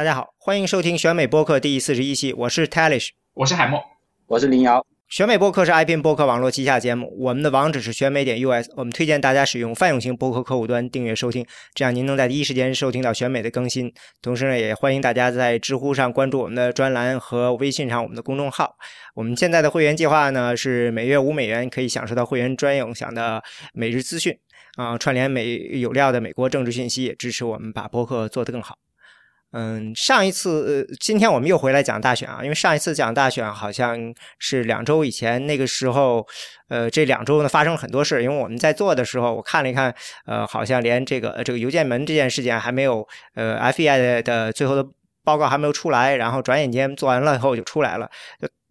[0.00, 3.78] 大家好，欢迎收听选美播客第四十一期，我是 Talish，我是海默，
[4.28, 4.82] 我是林瑶。
[5.10, 11.44] 选美播客是 iPn 播客网络旗下节目，我们的网址是选美点 US，我们推荐大家使用泛用型播客客户端订阅收听，
[11.74, 13.92] 这样您能在第一时间收听到选美的更新。
[14.22, 18.74] 同时呢，也欢迎大家在知乎上关注我们的专栏和微信上我们的公众号。
[19.14, 23.42] 我们现在的会员计划呢是每月五美元可以享受到会员专用享的
[23.74, 24.34] 每日资讯
[24.76, 28.78] 啊，串联美有料的美国政治信息，也支持我们把播客做得更好。
[29.52, 33.98] 嗯，上一次，今天我们又回来讲大选啊，因为上一次讲大选好像
[34.38, 36.24] 是两周以前，那个时候，
[36.68, 39.92] 呃，这两周呢发生了很多事，因为我们在做的时候，我看了一看，
[40.24, 44.86] 呃，好像连这个这个邮件门这件事情还没有，呃，FBI 的最后的
[45.24, 48.08] 报告还没有出来，然后转眼间做完了以后就出来了，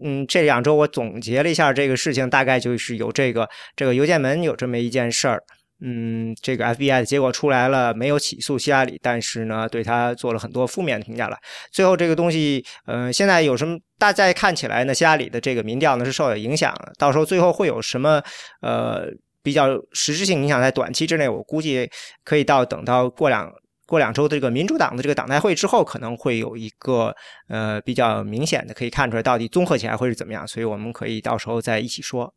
[0.01, 5.43] 嗯，这两周我总结了一下这个事情，大概就是有这个这个邮件门有这么一件事儿。
[5.81, 11.37] 嗯，这个 FBI 的结果出来了，没有起诉希拉里，但是呢，对他做了很多负面的评价了。
[11.71, 13.77] 最后这个东西，呃，现在有什么？
[13.97, 16.91] 大家看起来呢，希拉里的这个民调呢是受有影响的。
[16.98, 18.21] 到时候最后会有什么？
[18.62, 19.07] 呃，
[19.41, 21.89] 比较实质性影响，在短期之内，我估计
[22.23, 23.49] 可以到等到过两。
[23.90, 27.13] 过两周的这个民主党的这个党代会之后，可能会有一个
[27.48, 32.32] 呃比较明显的可以看出来到底综合起来会是怎么样，所以我们可以到时候再一起说。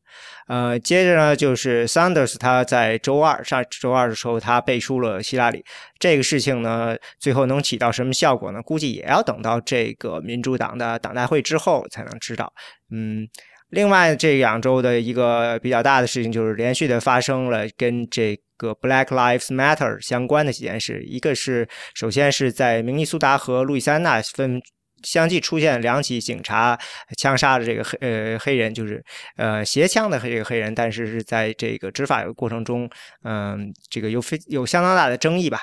[0.49, 5.63] 呃，接着呢就是 Sanders 他在周二上周二的时候他背书了希拉里，
[5.99, 8.63] 这个事情呢最后能起到什么效果呢？
[8.63, 12.53] 估计也要等到这个民主党的党代会之后才能知道。
[12.91, 13.29] 嗯，
[13.69, 18.39] 另外这两周的一个比较大的事情就是连续的发生了跟这。
[18.63, 24.63] 个 Black Lives Matter 相关的几件事，一个是首先是在明尼苏达和路易斯安那分
[25.03, 26.79] 相继出现两起警察
[27.19, 29.05] 枪杀的这个黑呃黑人，就是
[29.37, 32.89] 呃携枪的这个黑人，但是是在这个执法过程中，
[33.25, 35.61] 嗯，这个有非有相当大的争议吧。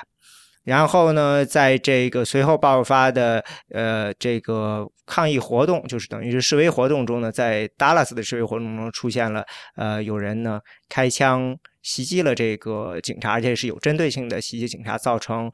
[0.64, 9.42] 然后呢，在这个随后爆发的呃这个抗议活动，就是等于是示威活动中呢，在 Dallas 的示威活动中出现了
[9.74, 11.56] 呃有人呢开枪。
[11.82, 15.50] 袭击了这个警察，而且是有针对性的袭击警察，造成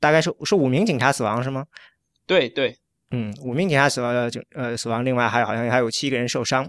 [0.00, 1.64] 大概是是五名警察死亡，是吗？
[2.26, 2.76] 对对，
[3.10, 6.68] 嗯，五名警察死亡，警呃死亡，另外还好像还有七个人受伤，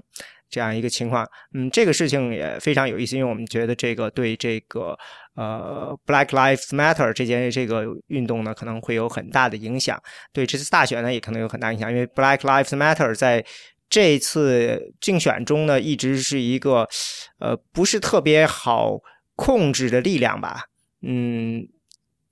[0.50, 1.28] 这样一个情况。
[1.54, 4.98] 嗯，这个事情也非常有意思，因为我们觉得这个对这个
[5.36, 13.46] 呃 Black Lives Matter 这件这个运动呢，可能会有很大的影响，对这次大选呢也可能有很大影响，因为 Black Lives Matter 在。
[13.90, 16.88] 这次竞选中呢，一直是一个，
[17.40, 19.00] 呃，不是特别好
[19.36, 20.66] 控制的力量吧。
[21.02, 21.68] 嗯，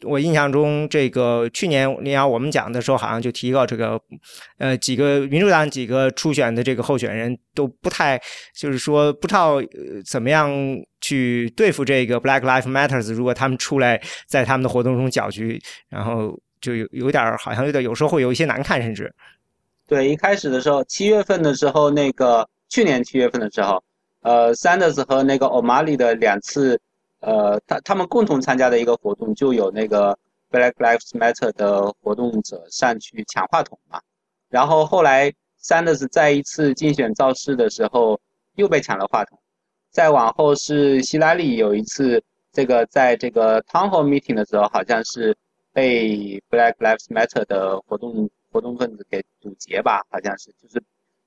[0.03, 3.99] 我印象中，这个去年你要我们讲的时候，好像就提到这个，
[4.59, 8.21] 呃，几个民主党几个初选的这个候选人都不太，
[8.55, 9.55] 就是说不知道
[10.05, 10.51] 怎么样
[11.01, 13.11] 去对付这个 Black Lives Matters。
[13.13, 19.11] 如果他们出来在他们的活动中搅局，然后就有有点好像有点有时候会有一些难看，甚至。
[19.87, 23.81] 对，一开始的时候，七月份的时候，那个去年七月份的时候，
[24.19, 26.77] 呃，Sanders 和那个 O'Malley 的两次，
[27.21, 30.19] 呃，他他们共同参加的一个活动，就有那个
[30.51, 34.01] Black Lives Matter 的活动者上去抢话筒嘛。
[34.49, 35.31] 然后后来
[35.63, 38.19] Sanders 在一次竞选造势的时候
[38.55, 39.39] 又被抢了话筒。
[39.89, 42.21] 再往后是希拉里有一次，
[42.51, 45.33] 这个在这个 Town Hall Meeting 的时候，好像是
[45.71, 48.29] 被 Black Lives Matter 的活动。
[48.57, 50.81] 活动分子给堵截吧，好像是，就是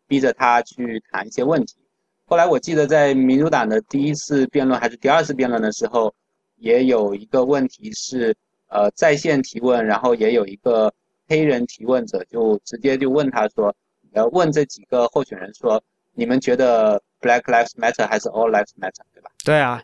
[0.08, 1.76] 逼着他去谈一些问题。
[2.24, 6.12] 后来我记得在民主党的第一次辩论还是第二次辩论的时候，
[6.56, 8.34] 也有一个问题是，
[8.66, 10.92] 呃，在线提问，然后也有一个
[11.28, 13.72] 黑人提问者就直接就问他说，
[14.12, 15.80] 呃，问这几个候选人说，
[16.14, 19.30] 你们觉得 Black Lives Matter 还是 All Lives Matter，对吧？
[19.44, 19.80] 对啊，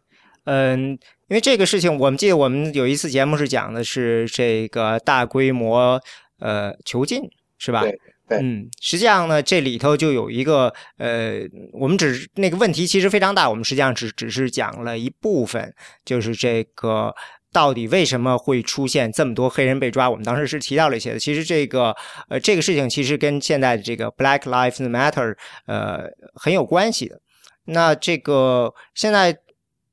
[0.47, 6.01] 嗯，因为这个事情，我们记得我们有一次节目是讲的是这个大规模。
[6.39, 7.23] 呃，囚禁
[7.59, 7.83] 是吧？
[7.83, 7.99] 对
[8.29, 11.41] 对，嗯，实际上呢，这里头就有一个呃，
[11.73, 15.73] 我们只那个问题其实非常大，我们实际上只只是讲了一部分，
[16.05, 17.15] 就是这个
[17.53, 20.11] 到底为什么会出现这么多黑人被抓？
[20.11, 21.21] 我们当时是提到了一些的。
[21.21, 21.95] 其实这个
[22.29, 27.21] 呃，这个事情其实跟现在的这个 Black Lives Matter 呃很有关系的。
[27.67, 29.39] 那这个现在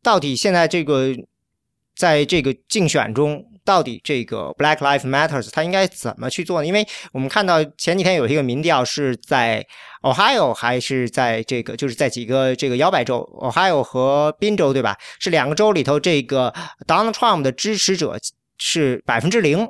[0.01, 1.13] 到底现在这个
[1.95, 3.45] 在这个竞选中？
[3.65, 6.67] 到底这个 Black Lives Matters 它应该怎么去做呢？
[6.67, 9.65] 因为我们看到前几天有一个民调是在
[10.01, 14.97] Ohio 还是在这个就是在几个这个摇摆州 Ohio 和宾州对吧？
[15.19, 16.53] 是两个州里头这个
[16.87, 18.17] Donald Trump 的支持者
[18.57, 19.69] 是百分之零。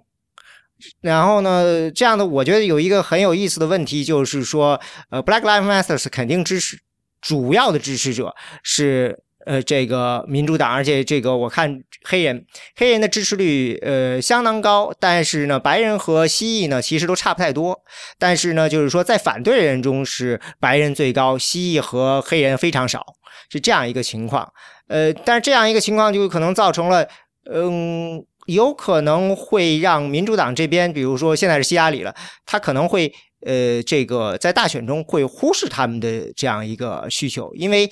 [0.99, 6.77] 然后呢，这样的我觉得有一个很有意思的问题就是说，呃，Black Lives Matters 肯定支持
[7.21, 12.45] 主要的支持者是呃，这个民主党，而且这个我看黑人
[12.77, 17.77] 黑人的支持率呃相当高，但是呢，白人和蜥蜴呢其实都差不太多。
[18.17, 23.03] 但是呢，就是说在反对人中是白人最高，蜥蜴和黑人非常少，
[23.51, 24.49] 是这样一个情况。
[24.87, 27.05] 呃，但是这样一个情况就可能造成了，
[27.51, 32.15] 嗯，有可能会让民主党这边，比如说现在是希拉里了，
[32.45, 33.13] 他可能会
[33.45, 37.91] 呃这个在大选中会忽视他们的这样一个需求，因为。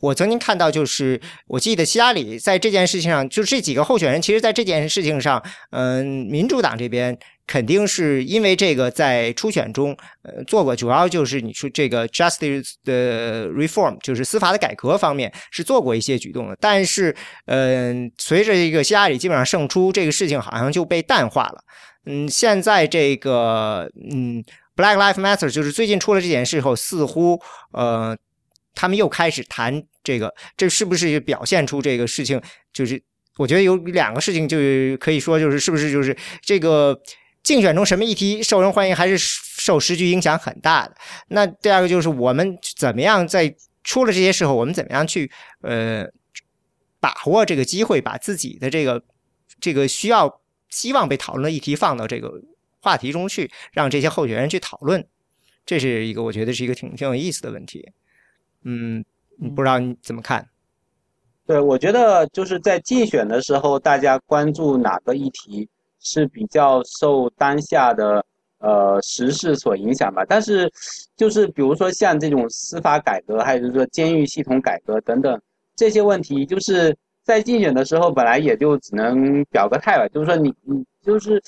[0.00, 7.16] 我曾经看到，就是我记得希拉里在这件事情上，就这几个候选人，其实在这件事情上，嗯，民主党这边
[7.46, 17.14] 肯定是因为这个在初选中，呃，做过，主要就是你说这个 justice 的 reform，就是司法的改革方面是做过一些举动的，但是，
[17.44, 21.62] 嗯，随着一个希拉里基本上胜出，这个事情好像就被淡化了。
[22.06, 24.42] 嗯，现在这个，嗯
[24.74, 27.38] ，Black Lives Matter 就是最近出了这件事后，似乎，
[27.72, 28.16] 呃。
[28.74, 32.40] 他们又开始谈这个，这是不是表现出这个事情？
[32.72, 33.02] 就是
[33.36, 34.56] 我觉得有两个事情，就
[34.98, 36.98] 可以说就是是不是就是这个
[37.42, 40.94] 竞选中什么议题受人欢迎，还是受时局影响很大的。
[41.28, 45.30] 那第二个就是我们怎么样在出了这些时候，我们怎么样去
[45.62, 46.06] 呃
[47.00, 49.02] 把握这个机会，把自己的这个
[49.58, 52.30] 这个需要希望被讨论的议题放到这个
[52.80, 55.06] 话题中去，让这些候选人去讨论。
[55.64, 57.90] 这是一个我觉得是一个挺挺有意思的问题。
[58.62, 59.04] 嗯，
[59.56, 60.46] 不知道你怎么看？
[61.46, 65.68] 对，我觉得就是在竞选的时候，大家关注哪个议题
[65.98, 68.24] 是比较受当下的
[68.58, 70.24] 呃时事所影响吧。
[70.28, 70.70] 但是，
[71.16, 75.40] 就是比如说像这种司法改革，还有就是说监狱系统改革等等
[75.74, 80.06] 这些问题，就是在竞选的时候本来也就只能表个态吧。
[80.14, 81.42] 就是说你你就是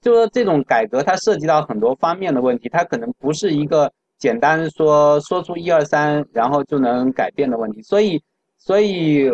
[0.00, 3.92] 就说这种改革，它涉及到很多方面的问题，它可能不是一个。
[4.22, 7.82] 简单说说出一二三，然后就能改变的问题。
[7.82, 8.22] 所以，
[8.56, 9.28] 所以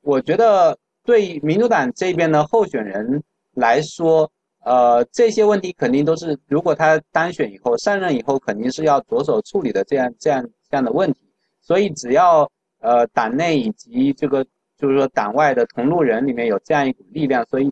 [0.00, 3.22] 我觉得对民主党这边的候选人
[3.52, 4.32] 来说，
[4.64, 11.20] 呃，这些问题肯定都是如果他当选以后上任以后，肯定是要着手处理的这样这样这样的问题。
[11.60, 14.42] 所以，只要呃党内以及这个
[14.78, 17.70] 就是说党外的同路人里面有这样一股力量，所以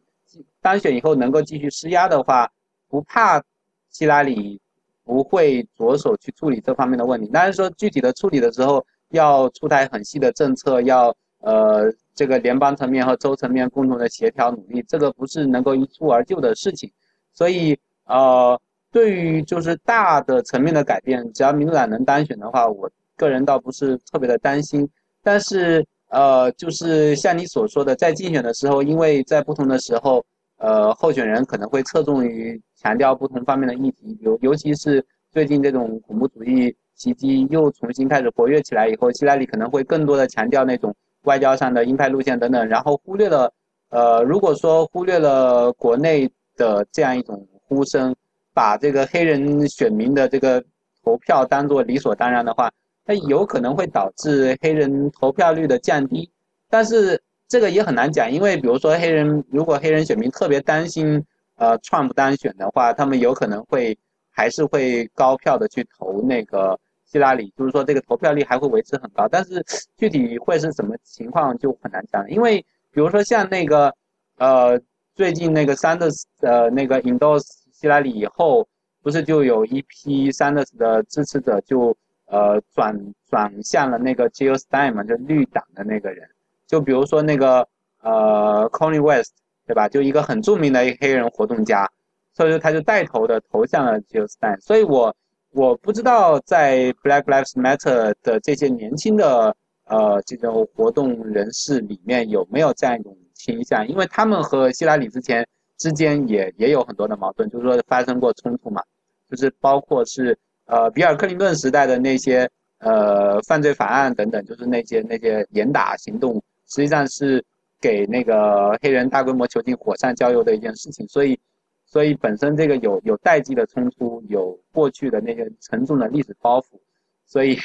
[0.61, 2.47] 当选以后能够继续施压的话，
[2.91, 3.43] 不怕
[3.89, 4.61] 希拉里。
[5.09, 11.09] 不会着手去处理这方面的问题，但是说具体的处理的时候，要出台很细的政策，要
[11.41, 16.93] 呃这个联邦层面和州层面共同的协调努力，这个不是能够一蹴而就的事情。
[17.33, 17.75] 所以
[18.05, 18.61] 呃，
[18.93, 24.87] 对于就是大的层面的改变，只要民主党能当选的话，我个人倒不是特别的担心。
[25.23, 30.23] 但是呃，就是像你所说的，在竞选的时候，因为在不同的时候。
[30.61, 43.53] 呃，候选人可能会侧重于强调不同方面的议题，尤尤其是最近这种恐怖主义袭击又重新开始活跃起来以后，希拉里可能会更多的强调那种外交上的鹰派路线等等，然后忽略了，
[43.91, 48.15] 呃，如果说忽略了国内的这样一种呼声，
[48.55, 50.63] 把这个黑人选民的这个
[51.03, 52.71] 投票当做理所当然的话，
[53.05, 56.31] 那有可能会导致黑人投票率的降低，
[56.71, 57.21] 但是。
[57.51, 61.25] 这个也很难讲，因为比如说黑人，如果黑人选民特别担心，
[61.59, 63.97] 呃，川普当选的话，他们有可能会
[64.31, 69.27] 还是会高票的去投那个希拉里，就是说这个投票率还会维持很高。
[69.29, 69.65] 但是
[69.97, 73.93] 具体会是什么情况就很难讲，因为比如说像那个，
[74.39, 74.81] 呃，
[75.15, 78.67] 最近那个 Sanders 呃那个 endors 希拉里以后，
[79.03, 81.97] 不是就有一批 Sanders 的支持者就
[82.27, 82.97] 呃转
[83.29, 86.29] 转向了那个 Jill Stein 嘛，就绿党的那个人。
[86.67, 87.67] 就比如说那个
[88.03, 89.33] 呃 c o n n y West，
[89.69, 89.87] 对吧？
[89.87, 91.87] 就一个很著名的一黑人活动家，
[92.33, 94.59] 所以说他就带头的投向了 Jilstein。
[94.63, 95.15] 所以我
[95.53, 105.47] 我不知道在 Black Lives Matter 的这些年轻的呃这种活动人士里面有没有这样一种倾向，因为他们和希拉里之前
[105.77, 108.83] 之间也也有很多的矛盾，就是说发生过冲突嘛，
[109.31, 116.43] 就是包括是呃比尔克林顿时代的那些呃犯罪法案等等，就是那些那些严打行动。
[116.71, 117.45] 实际上是
[117.81, 121.39] 给那个黑人大规模囚禁火上浇油的一件事情，所以，
[121.87, 126.79] 所以本身这个有有代际的冲突，有过去的那些沉重的历史包袱，
[127.25, 127.57] 所以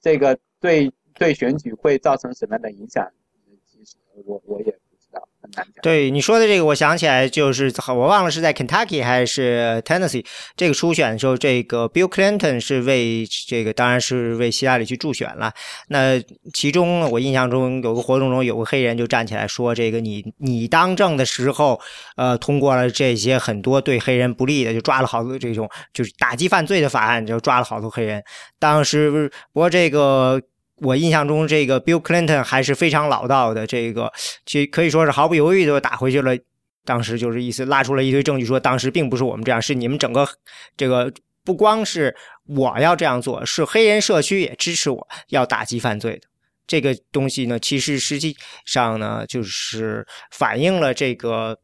[0.00, 3.08] 这个对对选举会造成什么样的影响？
[3.64, 4.78] 其实我我也。
[5.82, 10.24] 对你说的这个，我想起来，就是我忘了是在 Kentucky 还是 Tennessee
[10.56, 15.52] 这个初选的时候，这个 Bill Clinton 是为这个，当然是为希拉里去助选了。
[15.88, 16.20] 那
[16.52, 21.80] 其中我印象中有个活动中有个黑人就站起来说：“这个你你当政的时候，
[22.16, 28.22] 呃，通过了这些很多对黑人不利的，就抓了好多这种就是打击犯罪的法案，就抓了好多黑人。
[28.58, 30.40] 当时不过这个。”
[30.80, 34.12] 我印象中这个 Bill Clinton 还是非常老道的，这个
[34.46, 36.36] 其可以说是毫不犹豫就打回去了。
[36.84, 40.26] 当时就是意思拉出了一堆证据，说当时并不是我们这样，是你们整个
[40.76, 41.12] 这个
[41.44, 42.16] 不光是
[42.46, 46.22] 我要这样做，是黑人社区也支持我要打击犯罪的。
[46.66, 51.58] 这个东西呢，其实实际上呢，就是反映了这个。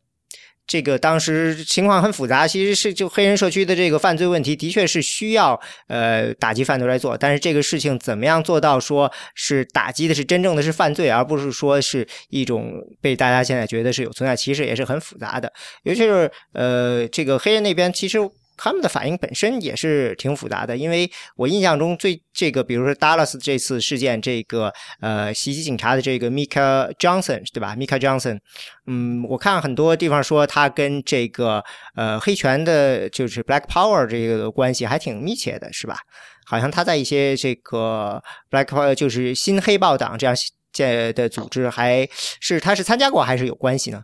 [0.66, 7.16] 这个当时情况很复杂，其实是就黑人社区的这个犯罪问题，的确是需要呃打击犯罪来做。
[7.16, 15.52] 但是这个事情怎么样做到说是打击的是真正的是犯罪，而不是说是一种被大家现在觉得是有存在歧视，也是很复杂的。
[15.83, 18.18] 尤其是呃这个黑人那边，其实。
[18.56, 28.38] 他们的反应本身也是挺复杂的，因为我印象中最这个，比如说 Dallas 这次事件，这个呃袭击警察的这个 Mika Johnson 对吧？Mika Johnson，
[28.87, 31.62] 嗯，我看很多地方说他跟这个
[31.96, 35.99] 呃黑拳的，就是 Black Power 这个关系还挺密切的，是吧？
[36.46, 40.37] 好像他在一些这个 Black Power 就是新黑豹党这样
[40.73, 42.08] 建的组织，还
[42.40, 44.02] 是他是参加过还是有关系呢？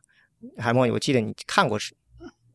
[0.58, 1.94] 海默，我记得你看过是？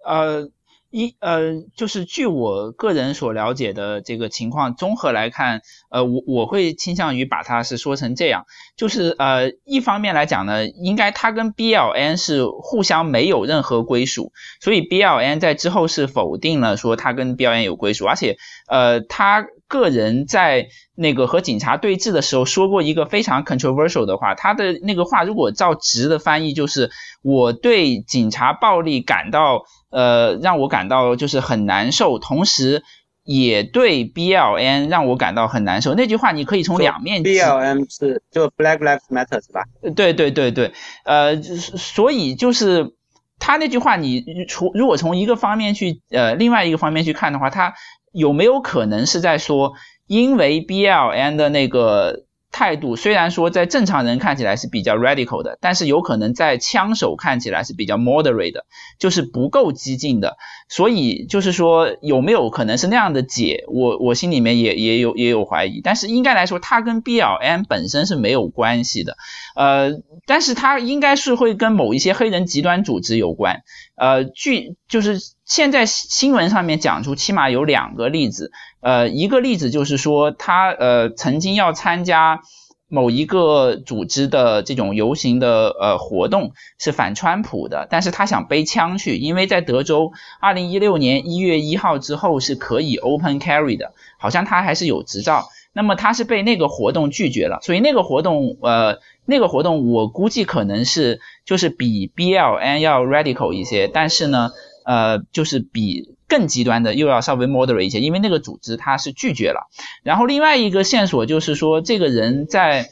[0.06, 0.50] 呃。
[0.96, 5.60] 一呃，就是据我个人所了解的这个情况，综合来看，
[5.90, 8.46] 呃，我我会倾向于把它是说成这样，
[8.78, 18.38] 就是呃，一方面来讲呢，应该它跟 BLN 是互相没有任何归属，所以 BLN 在之后是否定了说它跟 BLN 有归属，而且
[18.70, 26.90] 呃，他个人在那个和警察对峙的时候说过一个非常 controversial 的话，他的那个话如果照直的翻译就是
[27.22, 29.66] 我对警察暴力感到。
[29.96, 32.84] 呃，让我感到就是很难受，同时
[33.24, 35.94] 也对 BLN 让我感到很难受。
[35.94, 37.24] 那句话你可以从两面。
[37.24, 39.64] BLM 是就 Black Lives Matter 是吧？
[39.96, 40.74] 对对对对，
[41.06, 42.94] 呃，所以就是
[43.40, 47.74] 他那句话，你除如果从一个方面去呃另外一个方面去看的话，他
[48.12, 49.72] 有没有可能是在说，
[50.08, 52.26] 因为 BLN 的那个。
[52.56, 58.66] 态度虽然说在正常人看起来是比较 radical 的，但是有可能在枪手看起来是比较 moderate 的，
[58.98, 60.38] 就是不够激进的。
[60.70, 65.82] 所以就是说有没有可能是那样的解，我我心里面也也有也有怀疑。
[65.84, 69.18] 但是应该来说，它跟 BLM 本身是没有关系的。
[69.58, 69.92] 呃，
[70.26, 73.64] 但是它应该是会跟某一些黑人极端组织有关。
[73.96, 78.52] 呃，据就是现在新闻上面讲出，起码有两个例子。
[78.82, 82.42] 呃，一个例子就是说，他呃曾经要参加
[82.88, 95.48] 某一个组织的这种游行的呃活动，是反川普的，但是他想背枪去，因为在德州，二零一六年一月一号之后是可以 open carry 的，好像他还是有执照。
[95.78, 104.52] 那么他是被那个活动拒绝了，所以那个活动呃那个活动我估计可能是就是比 BLN 要 radical 一些，但是呢
[104.86, 106.16] 呃就是比。
[106.28, 109.70] 更极端的又要稍微 moderate 一些，因为那个组织他是拒绝了。
[110.02, 112.90] 然后另外一个线索就是说，这个人在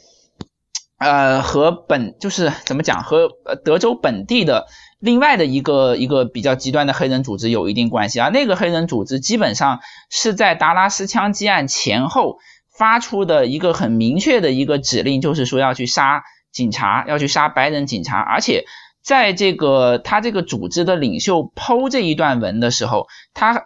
[0.98, 3.28] 呃和本就是怎么讲和
[3.64, 4.68] 德州本地的
[5.00, 8.28] 另外的一个一个比较极端的黑人组织有一定关系啊。
[8.28, 12.38] 那个黑人组织基本上是在达拉斯枪击案前后
[12.76, 18.64] 发出的一个很明确的一个指令，就是说要去杀警察，要去杀白人警察，而且。
[19.04, 23.62] 在这个他这个组织的领袖剖这一段文的时候，他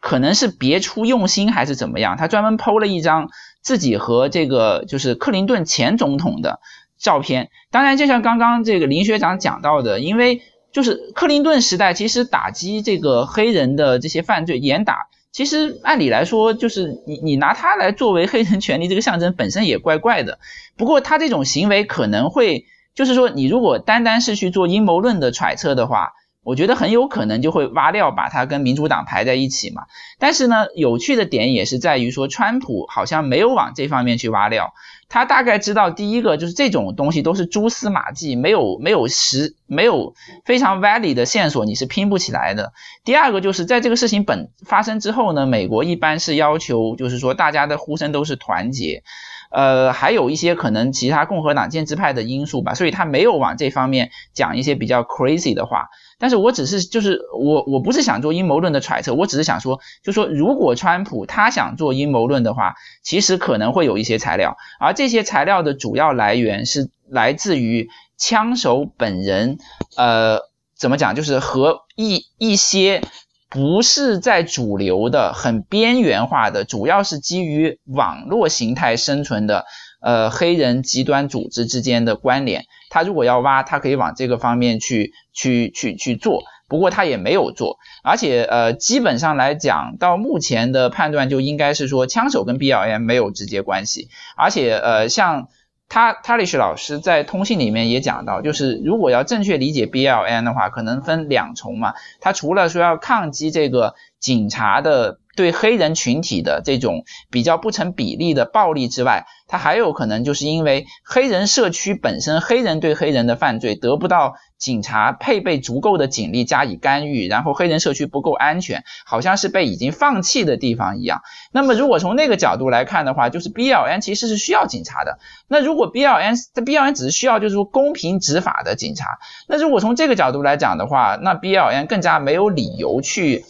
[0.00, 3.28] 可能是别出用心还是怎么样，他专门剖了一张
[3.60, 6.60] 自己和这个就是克林顿前总统的
[6.98, 7.50] 照片。
[7.70, 10.40] 当然，就像刚刚这个林学长讲到的，因为
[10.72, 20.40] 就是克林顿时代，其实打击这个黑人的这些犯罪严打，其实按理来说，就是你你拿他来作为黑人权利这个象征，本身也怪怪的。
[20.76, 22.66] 不过他这种行为可能会。
[22.92, 29.82] 就是说，你如果单单是去做阴谋论的揣测的话，我觉得很有可能就会挖料，把他跟民主党排在一起嘛。
[30.18, 34.74] 但是呢，有趣的点也是在于说，川普好像没有往这方面去挖料。
[35.08, 42.72] 他大概知道，第一个就是这种东西都是蛛丝马迹，没有没有实没有非常 valid 的线索，你是拼不起来的。
[43.04, 49.02] 第二个就是在这个事情本发生之后呢，美国一般是要求，就是说大家的呼声都是团结。
[49.50, 55.88] 呃，还有一些可能其他共和党建制派的因素吧，所以他没有往这方面讲一些比较 crazy 的话。
[56.18, 69.58] 但是我只是就是我我不是想做阴谋论的揣测，我只是想说，就说如果川普他想做阴谋论的话，其实可能会有一些材料，而这些材料的主要来源是来自于枪手本人，
[69.96, 70.40] 呃，
[70.76, 73.02] 怎么讲，就是和一一些。
[73.50, 79.64] 不是在主流的、很边缘化的，主要是基于网络形态生存的，
[80.02, 82.66] 呃，黑人极端组织之间的关联。
[82.90, 86.42] 他如果要挖，他可以往这个方面去、去、去、去做。
[86.68, 95.48] 不过他也没有做，而且呃，基本上来讲，到目前的判断就应该是说，枪手跟 BLM 没有直接关系，而且呃，像
[95.88, 105.20] 他 Talish 老师在通信里面也讲到，就是如果要正确理解 BLM 的话，可能分两重嘛，他除了说要抗击这个警察的。
[105.38, 121.22] 对黑人群体的这种比较不成比例的暴力之外，它还有可能就是因为黑人社区本身黑人对黑人的犯罪得不到警察配备足够的警力加以干预，然后黑人社区不够安全，好像是被已经放弃的地方一样。
[121.52, 125.20] 那么如果从那个角度来看的话，就是 BLN 其实是需要警察的。
[125.46, 133.44] 那如果 BLN 这 BLN 只是需要就是说公平执法的警察，那如果从这个角度来讲的话，那 BLN 更加没有理由去。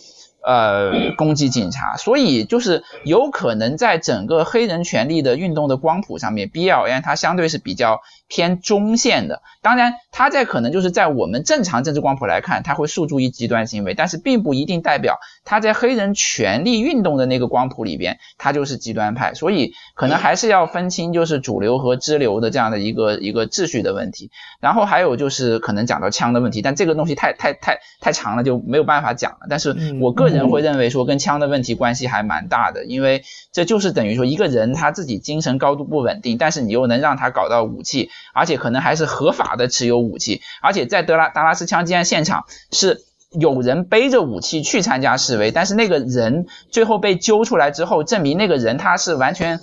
[0.48, 9.42] 呃，攻击警察，所以就是有可能在整个黑人权利的运动的光谱上面，BLN 它相对是比较偏中线的。
[9.60, 19.34] 当然，它在可能就是在我们正常政治光谱来看，它会诉诸于极端行为，但是并不一定代表它在黑人权利运动的那个光谱里边，它就是极端派。
[19.34, 24.30] 所以可能还是要分清就是主流和支流的这样的一个一个秩序的问题。
[24.60, 29.40] 然后还有就是可能讲到枪的问题，但这个东西太太太太长了，就没有办法讲了。
[29.50, 43.02] 但是我个人会认为说跟枪的问题关系还蛮大的，因为这就是等于说一个人他自己精神高度不稳定，但是你又能让他搞到武器，而且可能还是合法的持有武器，而且在德拉达拉斯枪击案现场是
[43.38, 49.60] 有人背着武器去参加示威，但是那个人最后被揪出来之后，证明那个人他是完全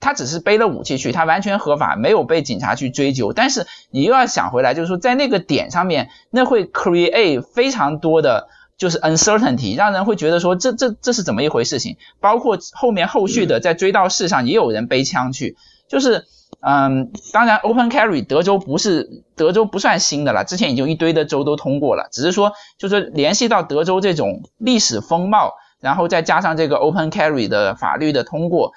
[0.00, 3.32] 他只是背了武器去，他完全合法，没有被警察去追究。
[3.32, 8.48] 但是你又要想回来，就是说在那个点上面，那会 create 非常多的。
[8.78, 11.96] 就是 uncertainty，让人会觉得说这这这是怎么一回事情？
[12.20, 15.56] 包括后面后续的在追悼式上也有人背枪去，
[15.88, 16.24] 就是
[16.60, 28.72] 嗯，当然 open carry 德州不是德州不算新的了，之前已经一堆的州都通过了，只是说就是联系到德州这种历史风貌，然后再加上这个 open carry 的法律的通过，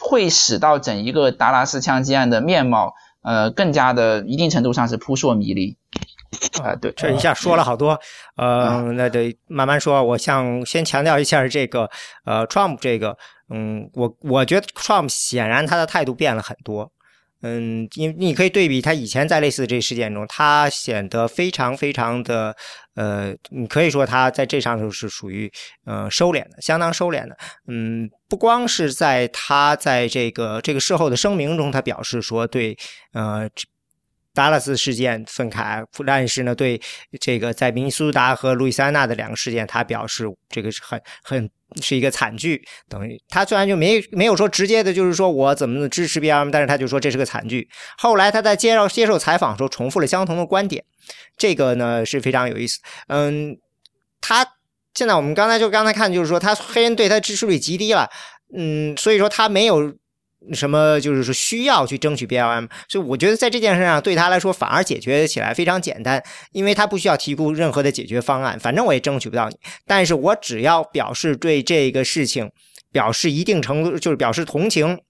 [0.00, 5.76] 会使到整一个达拉斯枪击案的面貌呃更加的一定程度上是扑朔迷离。
[6.62, 7.98] 啊，对，这一下说了好多，
[8.36, 10.02] 呃，那得慢慢说。
[10.02, 11.88] 我想先强调一下这个，
[12.24, 13.16] 呃，Trump 这个，
[13.48, 16.92] 嗯，我我觉得 Trump 显然他的态度变了很多。
[17.40, 22.54] 嗯，因你可以对比他以前在类似的这事件中，他显得非常非常的，
[22.94, 25.50] 呃，你可以说他在这上头是属于
[25.86, 27.36] 呃收敛的，相当收敛的。
[27.68, 32.76] 嗯，不光是在他在这个这个事后的声明中，他表示说对，
[33.14, 33.48] 呃。
[34.38, 36.80] 达拉斯事件愤慨，但是呢，对
[37.20, 42.62] 这个在明尼苏达和路易斯安那的两个事件，他表示这个是很很是一个惨剧。
[42.88, 47.68] 等于他虽然就没没有说直接的，就是说我怎么支持 BLM，但是他就说这是个惨剧。
[47.98, 50.84] 后来他在接受接受采访的时候重复了相同的观点，
[51.36, 52.78] 这个呢是非常有意思。
[53.08, 53.56] 嗯，
[54.20, 54.46] 他
[54.94, 58.08] 现在我们刚才就刚才看，就是说他黑人对他支持率极低了。
[58.56, 59.92] 嗯，所以说他没有。
[60.52, 66.22] 什么就是说需要去争取 BLM，所以我觉得在这件事上对他来说反而解决起来非常简单，
[66.52, 72.50] 因为他不需要提供任何的解决方案，反正我也争取不到你，但是我只要表示对这个事情
[72.92, 75.00] 表示一定程度，就是表示同情，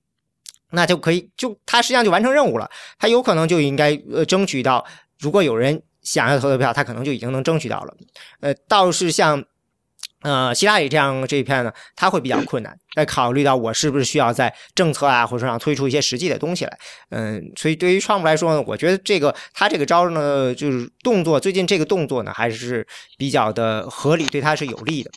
[0.72, 4.84] 那就可以，就他实际上就完成任务了，他有可能就应该呃争取到，
[5.20, 7.94] 如果有人想要投的票，他可能就已经能争取到了，
[8.40, 9.44] 呃，倒是像。
[10.22, 12.76] 呃，希拉里这样这一片呢，他会比较困难。
[12.96, 16.78] 在考虑到我是不是需要在政策啊，或者说上推出一些实际的东西来，
[17.10, 22.84] 嗯，所以对于创普来说呢，我觉得这个他这个招呢，就是动作，最近这个动作呢，还是
[23.16, 25.10] 比较的合理，对他是有利的。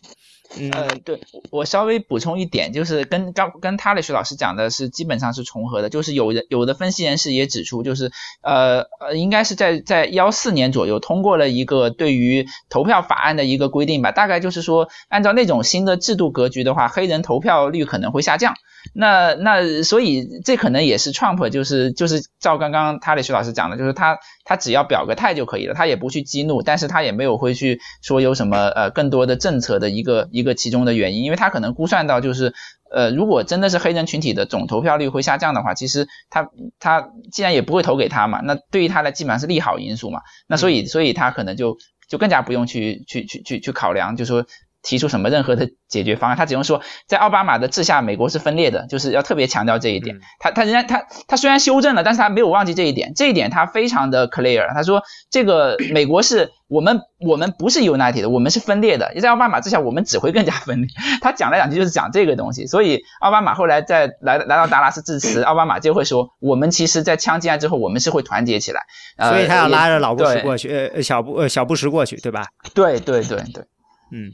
[0.73, 8.11] 呃，对我稍微补充一点，就是跟刚跟他的徐老师讲的是基本上是重合的，就是有人有的分析人士也指出，就是
[8.41, 18.53] 呃呃，应该是在在幺四年左右通过了一个对于投票法案的一个规定吧，大概就是说按照那种新的制度格局的话，黑人投票率可能会下降。
[18.95, 32.54] 那那所以这可能也是 Trump 就是就是照刚刚他的徐老师讲的，就是他他只要表个态就可以了，他也不去激怒，但是他也没有会去说有什么呃更多的政策的一个一个其中的原因，因为他可能估算到就是
[32.91, 36.49] 呃如果真的是黑人群体的总投票率会下降的话，其实他
[36.80, 41.77] 他既然也不会投给他嘛，那对于他来基本上是利好因素嘛，那所以所以他可能就
[42.08, 44.45] 就更加不用去去去去去考量，就说。
[44.83, 50.17] 提出什么任何的解决方案，他只用说在奥巴马的治下，美国是分裂的，就是要特别强调这一点。
[50.39, 54.73] 他他仍然他他虽然修正了，但是他没有忘记这一点，这一点他非常的 clear。
[54.73, 59.13] 他说这个 美国是我们我们不是 united 的，我们是分裂的。
[59.21, 60.89] 在奥巴马治下，我们只会更加分裂。
[61.21, 68.81] 他讲来讲去就是讲这个东西，所以奥巴马后来在来来到达拉斯致辞，奥巴马就会说，我们其实，在枪击案之后，我们是会团结起来。
[69.29, 72.47] 所以他要拉着老布什过去，呃小布呃小布什过去，对吧？
[72.73, 73.63] 对对对对，
[74.11, 74.31] 嗯。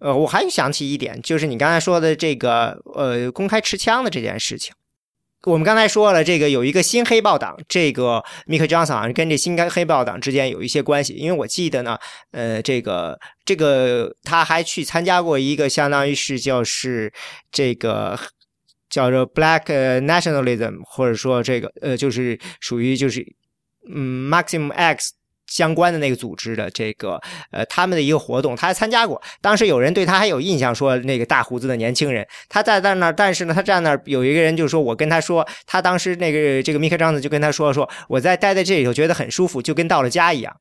[0.00, 4.72] 呃，我还想起一点，就是你刚才说的这个呃，公开持枪的这件事情。
[5.44, 11.96] 我们刚才说了，这个有一个新黑豹党，这个密克· o 斯好像跟这新黑豹党之间有一些关系，因为我记得呢，
[12.32, 17.12] 呃，这个这个他还去参加过一个相当于是就是
[17.50, 18.18] 这个
[18.90, 19.64] 叫做 Black
[20.04, 23.24] Nationalism，或者说这个呃，就是属于就是
[23.92, 25.12] 嗯 Maximum X。
[25.48, 29.20] 相关的那个组织的这个呃，他们的一个活动，他还参加过。
[29.40, 40.54] 当时有人对他还有印象，说那个大胡子的年轻人，他在在那儿，但是呢，他站那儿有一个人就说，我跟他说，他当时那个这个米克张子就跟他说说，我在待在这里头觉得很舒服，就跟到了家一样。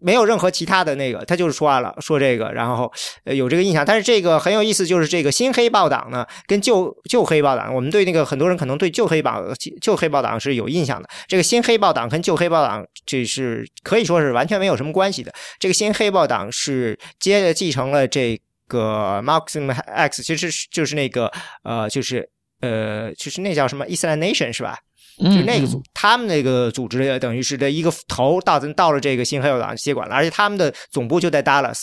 [0.00, 2.90] 没有任何其他的那个，他就是说完了说这个，然后
[3.24, 3.84] 呃有这个印象。
[3.84, 9.42] 但是这个很有意思，就是这个新黑豹党呢，跟旧旧黑豹党，我们对那个很多人可能对旧黑豹
[9.80, 11.08] 旧黑豹党是有印象的。
[11.26, 15.32] 这个新黑豹党跟旧黑豹党，这是可以说是完全没有什么关系的。
[15.58, 21.30] 这个新黑豹党是接着继承了这个 Maxim X，其实就是那个
[21.64, 22.28] 呃，就是
[22.60, 24.78] 呃，就是那叫什么伊斯兰 Nation 是吧？
[25.24, 31.82] 就那个组，他们那个组织等于是的一个头到到了这个新黑豹党接管了，而且他们的总部就在 Dallas。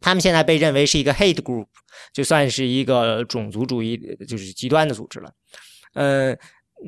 [0.00, 1.66] 他们现在被认为是一个 hate group，
[2.12, 5.30] 就算是一个种族主义就是极端的组织了。
[5.94, 6.36] 呃，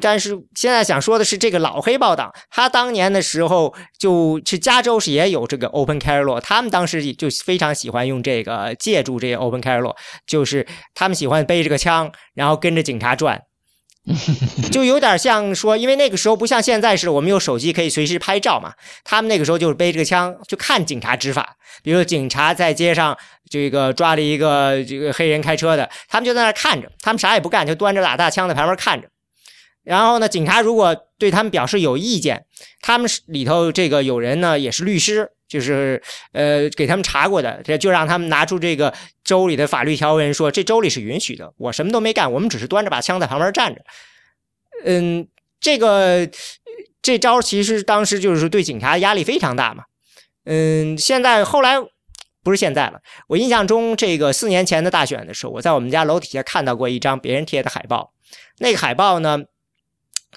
[0.01, 9.95] 但是现在想说的是，这个老黑豹党，他当年的时候就是加州是也有这个 open carry law，他们当时就非常喜欢用这个借助这个 open carry law，
[10.27, 13.41] 就是他们喜欢背着个枪，然后跟着警察转。
[14.71, 18.75] 就有点像说，因为那个时候不像现在似的，我们有手机可以随时拍照嘛。
[19.03, 21.57] 他们那个时候就是背着个枪，就看警察执法。
[21.83, 23.17] 比如警察在街上
[23.49, 29.09] 这个抓了一个这个黑人开车的，他们就在那看着，他们啥也不干，就端着俩大枪在旁边看着。
[29.85, 32.47] 然后呢，警察如果对他们表示有意见，
[32.81, 35.31] 他们里头这个有人呢也是律师。
[35.47, 38.93] 就是呃，给他们查过的，这就让他们拿出这个
[39.23, 41.53] 州里的法律条文，说这州里是允许的。
[41.59, 43.81] 我什么都没干，我们只是端着把枪在旁边站着。
[44.85, 45.29] 嗯，
[45.61, 46.29] 这个
[47.03, 49.85] 这招其实当时就是对警察压力非常大嘛。
[50.45, 51.77] 嗯，现在后来
[52.43, 52.99] 不是现在了。
[53.29, 58.13] 我印象中，这个四年前的大选的时候，我在我们家楼底下看到过一张别人贴的海报，
[58.59, 59.39] 那个海报呢，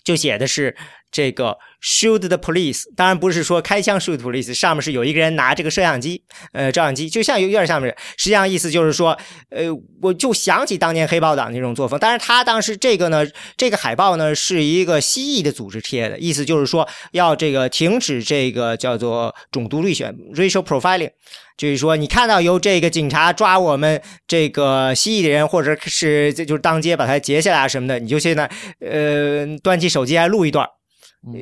[0.07, 0.73] 就写的是。
[1.11, 9.17] 这个 shoot the police，当然不是说开枪 shoot police，上面是有一个人拿这个摄像机，呃，照相机，就像有点像是，实际上意思就是说，
[9.49, 9.65] 呃，
[10.01, 21.11] 我就想起当年黑豹党那种作风，但是他当时这个呢，这个海报呢是一个蜥蜴的组织贴的，意思就是说要这个停止这个叫做种族滤选 racial profiling，
[21.55, 28.49] 就是说你看到有这个警察抓我们这个蜥蜴的人，或者是这就是当街把他截下来什么的，你就现在
[28.81, 30.67] 呃端起手机来录一段。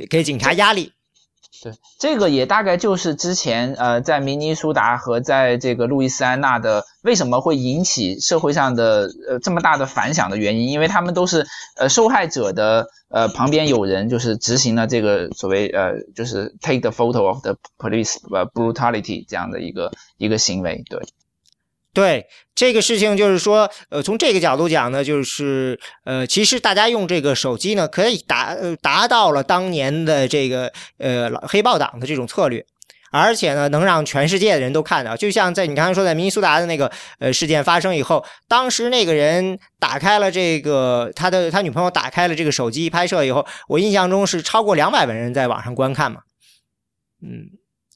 [0.10, 0.92] 给警察压力，
[1.62, 11.46] 对这个也大概就是之前呃，在明尼苏达和在这个路易斯安那的为什么会引起社会上的呃这么大的反响的原因，因为他们都是
[11.78, 21.00] 呃受害者的呃旁边有人就是执行了这个所谓呃就是 take the photo of the police 呃 brutality 这样的一个一个行为，对。
[21.96, 32.66] 对这个事情，就是说，呃，从这个角度讲呢，就是呃，其实大家用这个手机呢，可以达呃达到了当年的这个呃黑豹党的这种策略，
[33.12, 35.16] 而且呢，能让全世界的人都看到。
[35.16, 46.20] 就像在你刚才说在明尼苏达的那个呃事件发生以后，当时那个人打开了这个他的他女朋友打开了这个手机拍摄以后，我印象中是超过两百万人在网上观看嘛，
[47.24, 47.50] 嗯。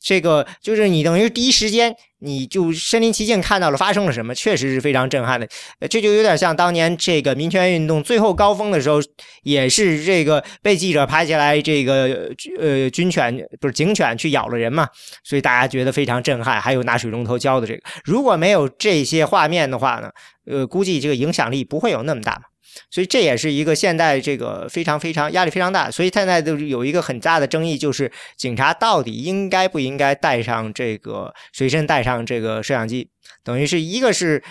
[0.09, 5.47] 这个就是你等于第一时间你就身临其境看到了发生了什么，确实是非常震撼的。
[5.87, 8.99] 这就有点像当年这个民权运动最后高峰的时候，
[9.43, 14.87] 也是这个被记者拍下来，这个呃军犬不是警犬去咬了人嘛，
[15.23, 16.59] 所以大家觉得非常震撼。
[16.59, 20.09] 还有拿水龙头浇的这个，如果没有这些画面的话呢，
[20.47, 22.48] 呃，估计这个影响力不会有那么大。
[22.89, 33.09] 所以这也是一个现在这个非常非常压力非常大，所以现在就是有一个很大的争议，就是警察到底应该不应该带上这个随身带上这个摄像机，
[33.43, 34.43] 等于是一个是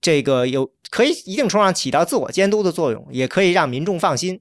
[0.00, 4.40] 这个有可以一定程度上起到自我监督的作用，也可以让民众放心。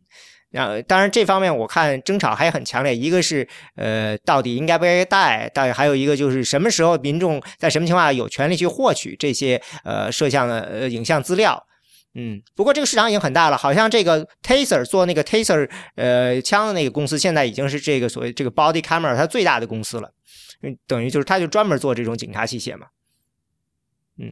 [0.52, 2.96] 然后，当然这方面我看争吵还很强烈。
[2.96, 11.66] 一个是呃，到底应该不该带，到还有一个就是什么时候民众在什么情况下有权利去获取这些呃摄像的呃影像资料。
[12.16, 20.14] 嗯，不过这个市场已经很大了，好像这个 Taser 做那个 Taser 呃枪的那个公司，现在已经是这个所谓这个 Body Camera 它最大的公司了。
[20.62, 22.88] 嗯，等于就是它就专门做这种警察器械嘛。
[24.20, 24.32] 嗯。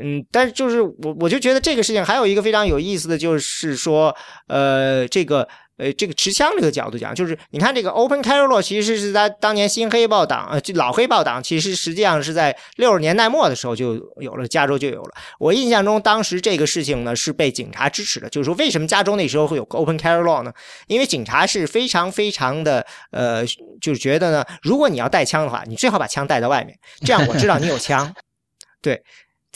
[0.00, 4.12] 嗯，但是就是我我就觉得这个事情还有一个非常有意思的就是说，
[4.48, 15.10] 呃，这个呃这个持枪这个角度讲，就是你看这个 Open Carry Law 其实是在当年新黑豹党呃就老黑豹党其实实际上是在六十年代末的时候就有了，加州就有了。
[15.38, 20.52] 我印象中当时这个事情呢是被警察支持的，就是说为什么加州那时候会有 Open Carry Law 呢？
[20.86, 23.44] 因为警察是非常非常的呃
[23.80, 28.14] 就是觉得呢，如果你要带枪的话，你最好把枪带到外面，这样我知道你有枪，
[28.80, 29.02] 对。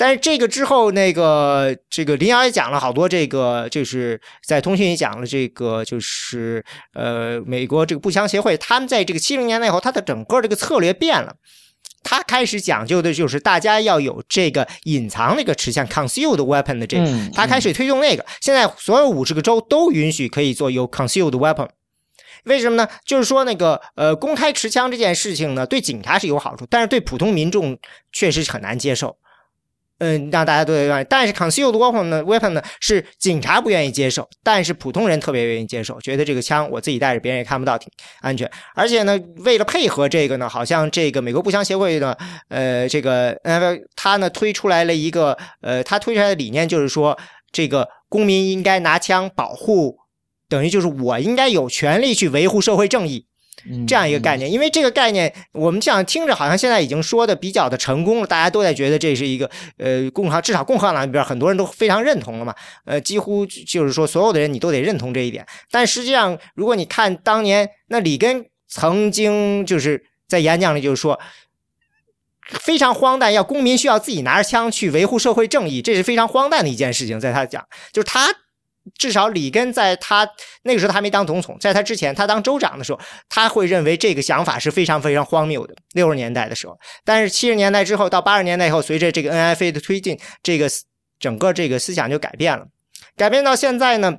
[0.01, 11.35] 但是这个之后，那个这个林瑶也讲了好多，这个就是在通讯也讲了这个，就是呃，美国这个步枪协会，他们在这个七零年代以后，他的整个这个策略变了，
[12.05, 18.25] 他开始讲究的就是大家要有这个隐藏那个持枪 concealed weapon 的这个，他开始推动那个。
[18.41, 21.69] 现在所有五十个州都允许可以做有 concealed weapon，
[22.45, 22.89] 为什么呢？
[23.05, 27.77] 就是说那个呃，公开持枪这件事情呢，对警察是有好处，但是对普通民众
[28.13, 29.17] 确实是很难接受。
[29.99, 38.49] 嗯，让大家都愿意，但是 concealed weapon 呢？weapon 呢是警察不愿意接受，但是普通人特别愿意接受，觉得这个枪我自己带着，别人也看不到，挺安全。
[38.75, 42.17] 而且呢，为了配合这个呢，好像这个美国步枪协会呢，
[42.49, 47.19] 呃，这个呃，他呢推出来了一个呃，他推出来的理念就是说，
[47.51, 49.97] 这个公民应该拿枪保护，
[50.49, 53.28] 等于就是我应该有权利去维护社会正义。
[53.87, 65.47] 这样一个概念，因为这个概念我们这样听着好像现在已经说的比较的成功了，大家都在觉得这是一个呃共和至少共和党里边很多人都非常认同了嘛，呃几乎就是说所有的人你都得认同这一点。
[65.71, 71.19] 但实际上，如果你看当年那里根曾经就是在演讲里就是说
[72.49, 77.21] 非常荒诞，要公民需要自己拿着枪去维护社会正义，这是非常荒诞的一件事情。
[77.21, 78.35] 在他讲，就是他。
[78.97, 80.29] 至少里根在他
[80.63, 85.75] 那个时候他还没当总统，在他之前他当州长的时候，他会认为这个想法是非常非常荒谬的。
[85.93, 90.69] 六十年代的时候，但是七十年代之后到八十年代以后，随着这个 NFA 的推进，这个
[91.19, 92.67] 整个这个思想就改变了。
[93.17, 94.17] 改变到现在呢，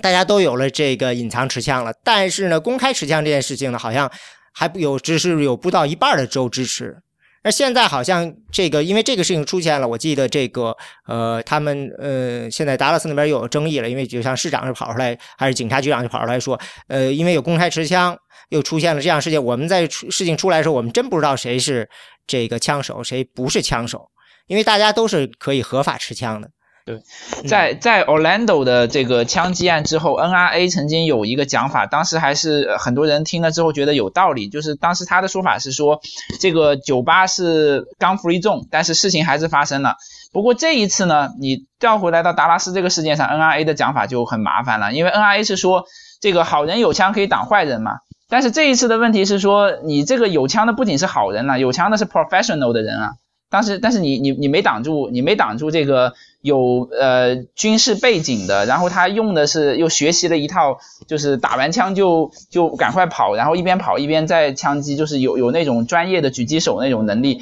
[0.00, 4.10] 大家都有了这个隐藏持枪了，但是呢，公开持枪这件事情呢，好像
[4.52, 6.96] 还不有只是有不到一半的州支持。
[7.42, 10.76] 那现在好像这个，因为这个事情出现了，我记得这个，
[11.06, 18.14] 呃，他们呃，现在达拉斯那边又有争议了，因为就像市长就跑出来，还是警察局长就跑出来说，呃，因为有公开持枪，
[18.50, 21.88] 又出现了这样事情，我们在事情出来的时候，我们真不知道谁是
[22.26, 24.10] 这个枪手，谁不是枪手，
[24.46, 26.50] 因为大家都是可以合法持枪的。
[26.90, 36.00] 对，在在 Orlando 的这个枪击案之后，NRA 曾经有一个讲法，当时还是很多人听了之后觉得有道理，就是当时他的说法是说，
[36.40, 39.96] 这个酒吧是 gun free zone，但是事情还是发生了。
[40.32, 45.84] 不过这一次呢，你调回来到达拉斯这个事件上，NRA 的讲法就很麻烦了，因为 NRA 是说
[46.20, 47.98] 这个好人有枪可以挡坏人嘛，
[48.28, 53.10] 但是这一次的问题是说，你这个有枪的不仅是好人了，有枪的是 professional 的人啊。
[53.50, 67.40] 当时，但是你你你没挡住，你没挡住这个有呃军事背景的，然后他用的是又学习了一套，就是打完枪就就赶快跑，然后一边跑一边在枪击，就是有有那种专业的狙击手那种能力，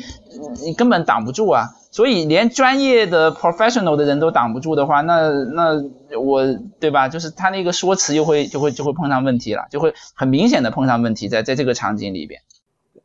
[0.65, 1.69] 你根本挡不住啊。
[1.91, 6.45] 所以连专业的 professional 的人都挡不住的话，那那我
[6.79, 7.09] 对吧？
[7.09, 12.43] 就是他那个说辞又会就会就会碰上问题了，就会很明显的碰上问题在在这个场景里边。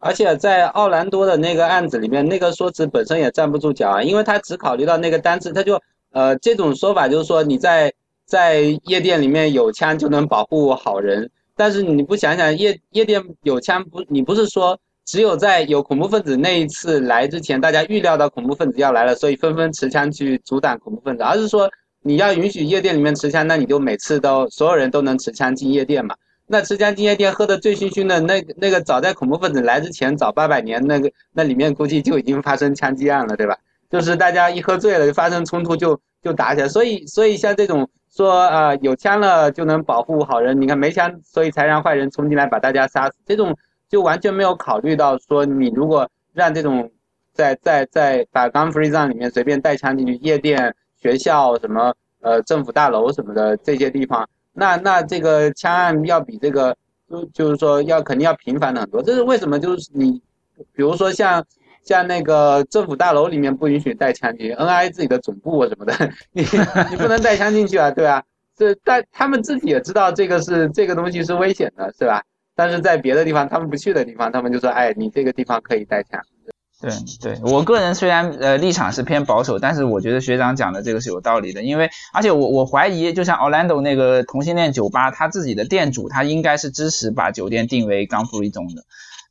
[0.04, 5.80] 而且在奥兰多的那个案子里面，那个说辞本身也站不住脚啊，因为他只考虑到那个单词，他就
[6.12, 7.92] 呃这种说法就是说你在
[8.26, 21.70] 在夜店里面有枪就能保护好人，但是你不想想夜夜店有枪不，你不是说只有在有恐怖分子那一次来之前，大家预料到恐怖分子要来了，所以纷纷持枪去阻挡恐怖分子，而是说
[22.02, 26.14] 你要允许夜店里面持枪，那你就每次都所有人都能持枪进夜店嘛。
[26.54, 33.58] 那持枪进夜店喝的醉醺醺的，那那个早在恐怖分子来之前，早八百年，那个那里面估计就已经发生枪击案了，对吧？
[33.90, 36.68] 就是大家一喝醉了就，发生冲突就就打起来。
[36.68, 43.58] 所以所以像这种说啊有枪了就能保护好人，你看没枪，所以才让坏人冲进来把大家杀死，这种
[43.90, 46.88] 就完全没有考虑到说你如果让这种
[47.34, 54.30] 在在在把 gun free zone 里面随便带枪进去，夜店、学校什么呃政府大楼什么的这些地方。
[54.54, 56.76] 那那这个枪案要比这个
[57.10, 59.60] 就就是说要肯定要频繁的很多，这是为什么？
[59.60, 60.12] 就是你，
[60.74, 61.44] 比如说像
[61.84, 65.94] 像那个政府大楼里面不允许带枪进去，NI 自己的总部什么的，
[66.32, 66.44] 你
[66.90, 68.24] 你不能带枪进去啊，对啊，
[68.56, 72.24] 这但他们自己也知道这个是这个东西是危险的，是吧？
[72.56, 76.22] 但是在别的地方他们不去的地方，他们就说，哎，你这个地方可以带枪。
[76.84, 76.92] 对
[77.22, 88.84] 对，我个人虽然呃立场是偏保守，但是我觉得学长讲的这个是有道理的，因为而且我我怀疑，就像 Orlando 那个同性恋酒吧，他自己的店主他应该是支持把酒店定为刚福利中的，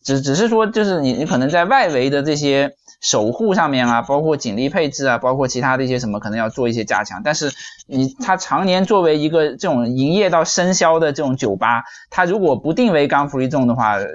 [0.02, 7.20] 只只是说就是你你可能在外围的这些守护上面啊，包括警力配置啊，包括其他的一些什么，可能要做一些加强。
[7.22, 7.52] 但是
[7.86, 14.06] 你他常年作为一个这种营业到深宵的这种酒吧，他如果不定为刚福利中的话，呃，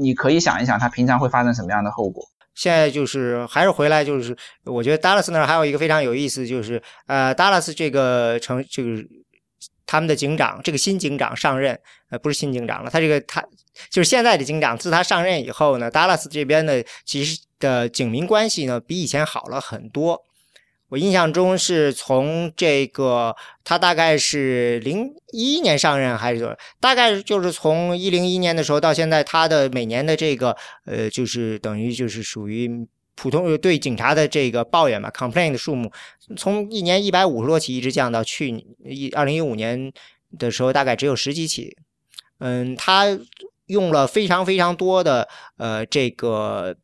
[0.00, 2.24] 你可以想一想，他平常会发生什么样的后果。
[2.58, 9.00] 现在就是还是回来，就是我觉得 Dallas 那儿还有一个非常有意思，就是呃，Dallas 这个城这个
[9.86, 11.78] 他们的警长，这个新警长上任，
[12.10, 13.40] 呃，不是新警长了，他这个他
[13.90, 20.20] 就是现在的警长，自他上任以后呢，Dallas 这边的其实的警民关系呢比以前好了很多。
[20.88, 32.70] 我印象中是从这个，他大概是零一年上任还是大概就是从一零一年的时候到现在，他的每年的这个呃，就是等于就是属于
[33.14, 35.92] 普通对警察的这个抱怨嘛，complain 的数目，
[36.38, 38.48] 从一年一百五十多起一直降到去
[38.82, 39.92] 一二零一五年
[40.38, 41.76] 的时候大概只有十几起。
[42.38, 43.06] 嗯，他
[43.66, 46.74] 用了非常非常多的呃，这个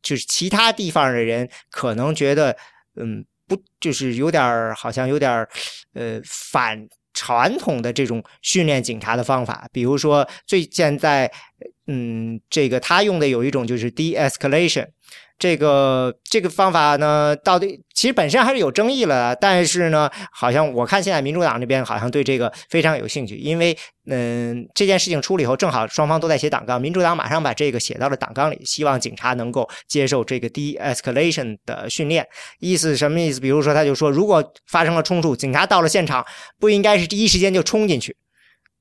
[0.00, 2.56] 就是其他地方的人可能觉得
[2.94, 3.24] 嗯。
[3.48, 5.48] 不，就是有点儿，好像有点儿，
[5.94, 9.66] 呃，反传统的这种训练警察的方法。
[9.72, 11.32] 比如说，最现在，
[11.86, 14.86] 嗯，这个他用的有一种就是 de-escalation。
[15.38, 32.26] 这个这个方法呢，到底其实本身还是有争议了，但是呢，好像我看现在民主党那边好像对这个非常有兴趣，因为嗯，这件事情出了以后，正好双方都在写党纲，民主党马上把这个写到了党纲里，希望警察能够接受这个 de-escalation 的训练。
[32.58, 33.38] 意思什么意思？
[33.38, 36.26] 比如说，他就说，如果发生了冲突，警察到了现场，
[36.58, 38.16] 不应该是第一时间就冲进去，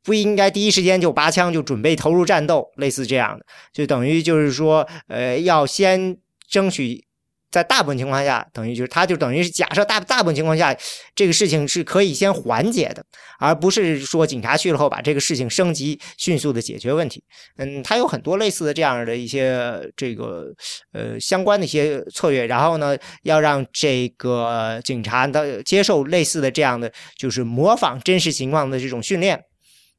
[0.03, 6.17] 不应该第一时间就拔枪就准备投入战斗，类似这样的，就等于就是说，呃，要先。
[6.49, 7.05] 争取
[7.49, 10.75] 在大部分情况下，等于就是他就等于是假设大大部分情况下，
[11.15, 13.03] 这个事情是可以先缓解的，
[13.39, 17.23] 而不是说警察去了后把这个事情升级，迅速的解决问题。
[17.55, 20.53] 嗯，他有很多类似的这样的一些这个
[20.91, 29.41] 呃相关的一些策略，然后呢，要让这个警察的接受类似的这样的就是模仿真实情况的这种训练。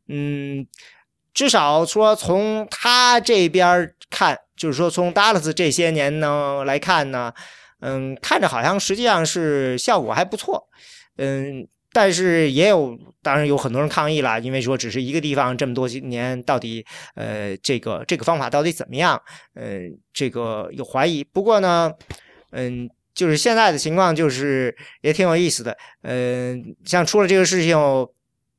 [0.09, 0.67] 嗯，
[1.33, 4.39] 至少说从他这边看。
[4.59, 7.33] 就是说，从 Dallas 这些年呢来看呢，
[7.81, 10.69] 嗯，看着好像实际上是效果还不错，
[11.17, 19.21] 嗯，但是也有，当然有很多人抗议了，因为说只是一个地方这么多年，到底呃这个这个方法到底怎么样？
[19.55, 21.23] 嗯，这个有怀疑。
[21.23, 21.93] 不过呢，
[22.51, 27.77] 嗯，就是现在的情况就是也挺有意思的，嗯，像出了这个事情。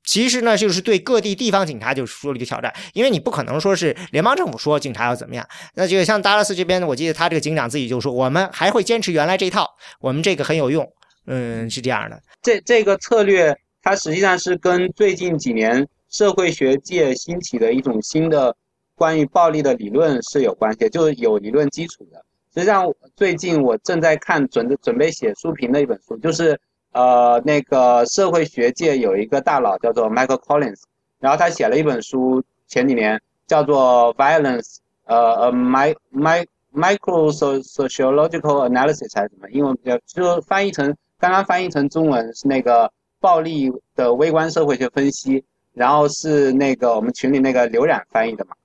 [0.09, 5.47] 其实呢，就是对各地地方警察就出了一个挑战，因为你不可能说是联邦政府说警察要怎么样。
[5.75, 9.67] 那就像达拉斯这边，我记得他这个警长自己就说，我们还会坚持原来这套，
[9.99, 10.91] 我们这个很有用。
[11.27, 12.19] 嗯，是这样的。
[12.41, 18.55] 这这个策略，它实际上是跟最近几年社会学界兴起的一种新的
[18.95, 22.17] 关于暴力的理论是有关系，就是有理论基础的。
[22.55, 26.59] 实际上，最近我正在看准准备写书评的一本书，就是。
[26.91, 30.81] 呃，那个社会学界有一个大佬叫做 Michael Collins，
[31.19, 48.55] 然后他写了一本书，前几年叫做 Violence，呃呃，My My Micro Sociological Analysis 还是什么，英文比较就翻译成刚刚翻译成中文是那个暴力的微观社会学分析，然后是那个我们群里那个刘冉翻译的嘛，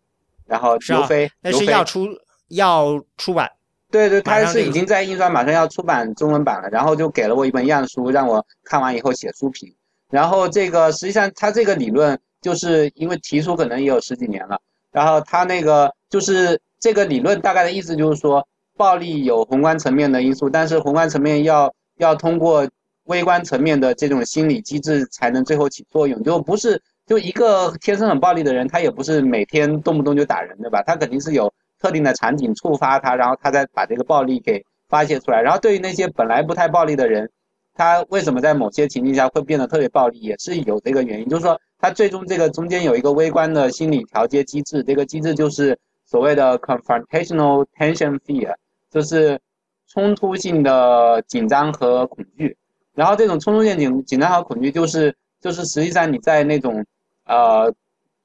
[0.47, 2.07] 然后刘飞，那是要出
[2.49, 3.51] 要出版。
[3.95, 9.73] 对对，他是已经在印刷，马上要出版中文版了，然后就给了我一本样书，让我看完以后写书评。
[10.11, 18.45] 然后这个实际上他这个理论就是因为提出可能也有十几年了，然后他那个就是这个理论大概的意思就是说，
[18.77, 22.69] 暴力有宏观层面的因素，但是宏观层面要要通过
[23.05, 30.83] 微观层面的这种心理机制才能最后起作用，就不是就一个天生很暴力的人，他也不是每天动不动就打人，对吧？
[30.85, 31.53] 他肯定是有。
[31.85, 35.43] 特定的场景触发他，然后他再把这个暴力给发泄出来。
[35.43, 37.31] 然后对于那些本来不太暴力的人，
[37.75, 41.29] 他为什么在某些情境下会变得特别暴力，也是有这个原因。
[41.29, 48.55] 就是说，他最终这个中间有一个微观的心理调节机制，这个机制就是所谓的 confrontational tension fear，
[48.91, 49.39] 就是
[49.87, 52.57] 冲突性的紧张和恐惧。
[52.95, 56.83] 然后这种冲突性紧紧张和恐惧，就是就是实际上你在那种
[57.27, 57.71] 呃，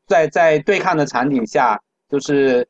[0.07, 1.77] 在在对抗的场景下，
[2.09, 2.65] 就是。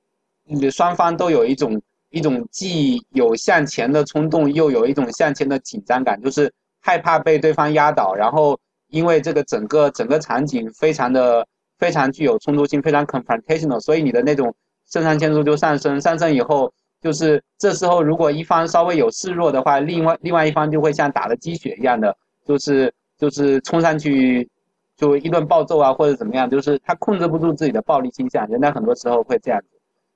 [0.50, 8.60] 你双方都有一种一种既有向前的冲动，又有一种向前的紧张感，就是害怕被对方压倒，然后
[8.90, 11.46] 因为这个整个整个场景非常的
[11.78, 14.54] 非常具有冲突性，非常 confrontational，所以你的那种
[14.90, 24.50] 肾上腺素就上升，上升以后就是这时候如果一方稍微有示弱的话，另外另外一方就会像打了鸡血一样的，就是就是冲上去
[24.98, 29.62] 就一顿暴揍啊或者怎么样，就是他控制不住自己的暴力倾向，人家很多时候会这样，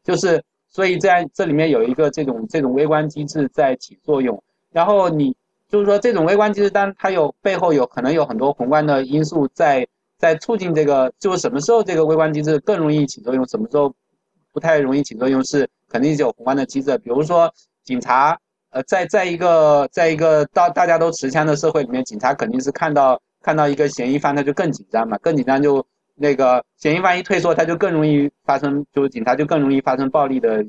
[0.04, 5.36] 就是所以这样这里面有一个这种这种微观机制在起作用，然后你。
[5.70, 9.88] 就是说，这种微观机制，但它有背后有可能有很多宏观的因素在
[10.20, 11.12] 在促进这个。
[11.18, 13.92] 就是什么时候这个微观机制更容易起作用，什么时候
[14.52, 16.96] 不太容易起作用，是肯定是有宏观的机制。
[17.00, 17.52] 比如说，
[17.84, 18.38] 警察，
[18.70, 25.84] 呃，在在一个在一个大大家都持枪的社会里面，警察肯定是看到看到一个嫌疑犯，他就更紧张嘛，更紧张就
[26.16, 30.64] 那个嫌疑犯一退缩，他就更容易发生，就是警察就更容易发生暴力的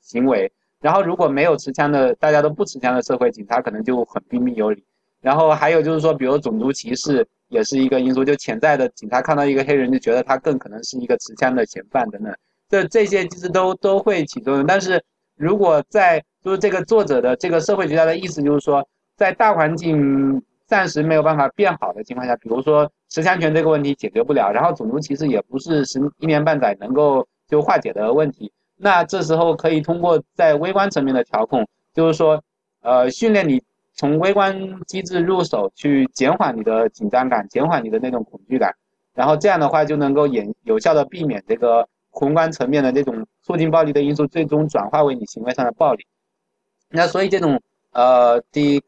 [0.00, 0.50] 行为。
[0.80, 4.84] 然后如果没有持枪的，大家都不持枪的社会，警察可能就很彬彬有礼。
[5.20, 12.32] 然后还有就是说，比如种族歧视也是一个因素，就潜在的警察看到一个黑人就觉得他更可能是一个持枪的嫌犯等等。
[12.68, 14.64] 这这些其实都都会起作用。
[14.64, 15.02] 但是
[15.36, 28.52] 如果在就是这个作者的这个社会学家的意思就是说，在大环境暂时没有办法变好的情况下，比如说持枪权这个问题解决不了，然后种族歧视也不是十一年半载能够就化解的问题。
[28.76, 32.40] 那这时候可以通过在微观层面的调控，就是说，
[32.82, 33.60] 呃，训练你
[33.94, 34.54] 从微观
[34.86, 38.72] 机制入手，去减缓你的紧张感，减缓你的那种恐惧感，
[39.14, 46.06] 然后这样的话就能够有有效的避免这个宏观层面的那种促进暴力的因素最终转化为你行为上的暴力。
[46.90, 47.60] 那所以这种
[47.92, 48.80] 呃，de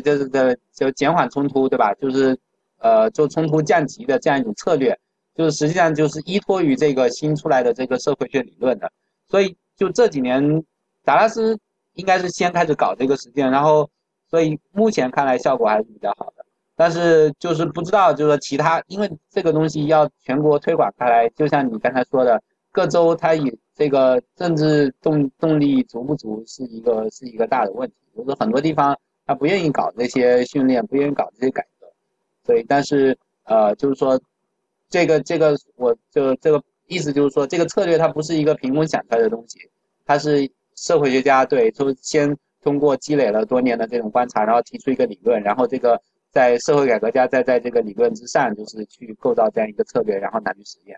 [0.00, 1.94] 就就是的就减缓冲突，对吧？
[1.94, 2.38] 就是
[2.78, 4.98] 呃，做冲突降级的这样一种策略。
[5.36, 8.88] 就是实际上就是依托于这个新出来的这个社会学理论的，
[9.26, 10.62] 所以就这几年，
[11.02, 11.58] 达拉斯
[11.94, 13.90] 应该是先开始搞这个实践，然后
[14.30, 16.44] 所以目前看来效果还是比较好的，
[16.76, 22.40] 但是就是不知道就是说其他，因为这个东西要全国推广开来，就像你刚才说的，
[22.70, 28.96] 各州它以这个政治动动力足不足是一个是一个大的问题，就是很多地方
[29.26, 31.86] 他不愿意搞这些训练，不愿意搞这些改革，
[32.44, 34.20] 所以但是呃就是说。
[34.90, 39.58] 这个这个，我就这个意思就是说，这个策略它不是一个凭空想出来的东西，
[40.06, 46.00] 它是社会学家对，就先通过积累了多年的这种观察，然后提出一个理论，然后这个
[46.30, 50.96] 在社会改革家再在这个理论之上，就是去构造这样一个策略，然后拿去实验。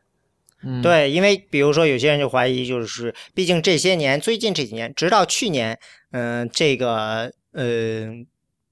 [0.62, 5.78] 嗯，对，因为比如说有些人就怀疑，就是毕竟这些年，最近这几年，直到去年，
[6.10, 8.26] 嗯，这个，呃。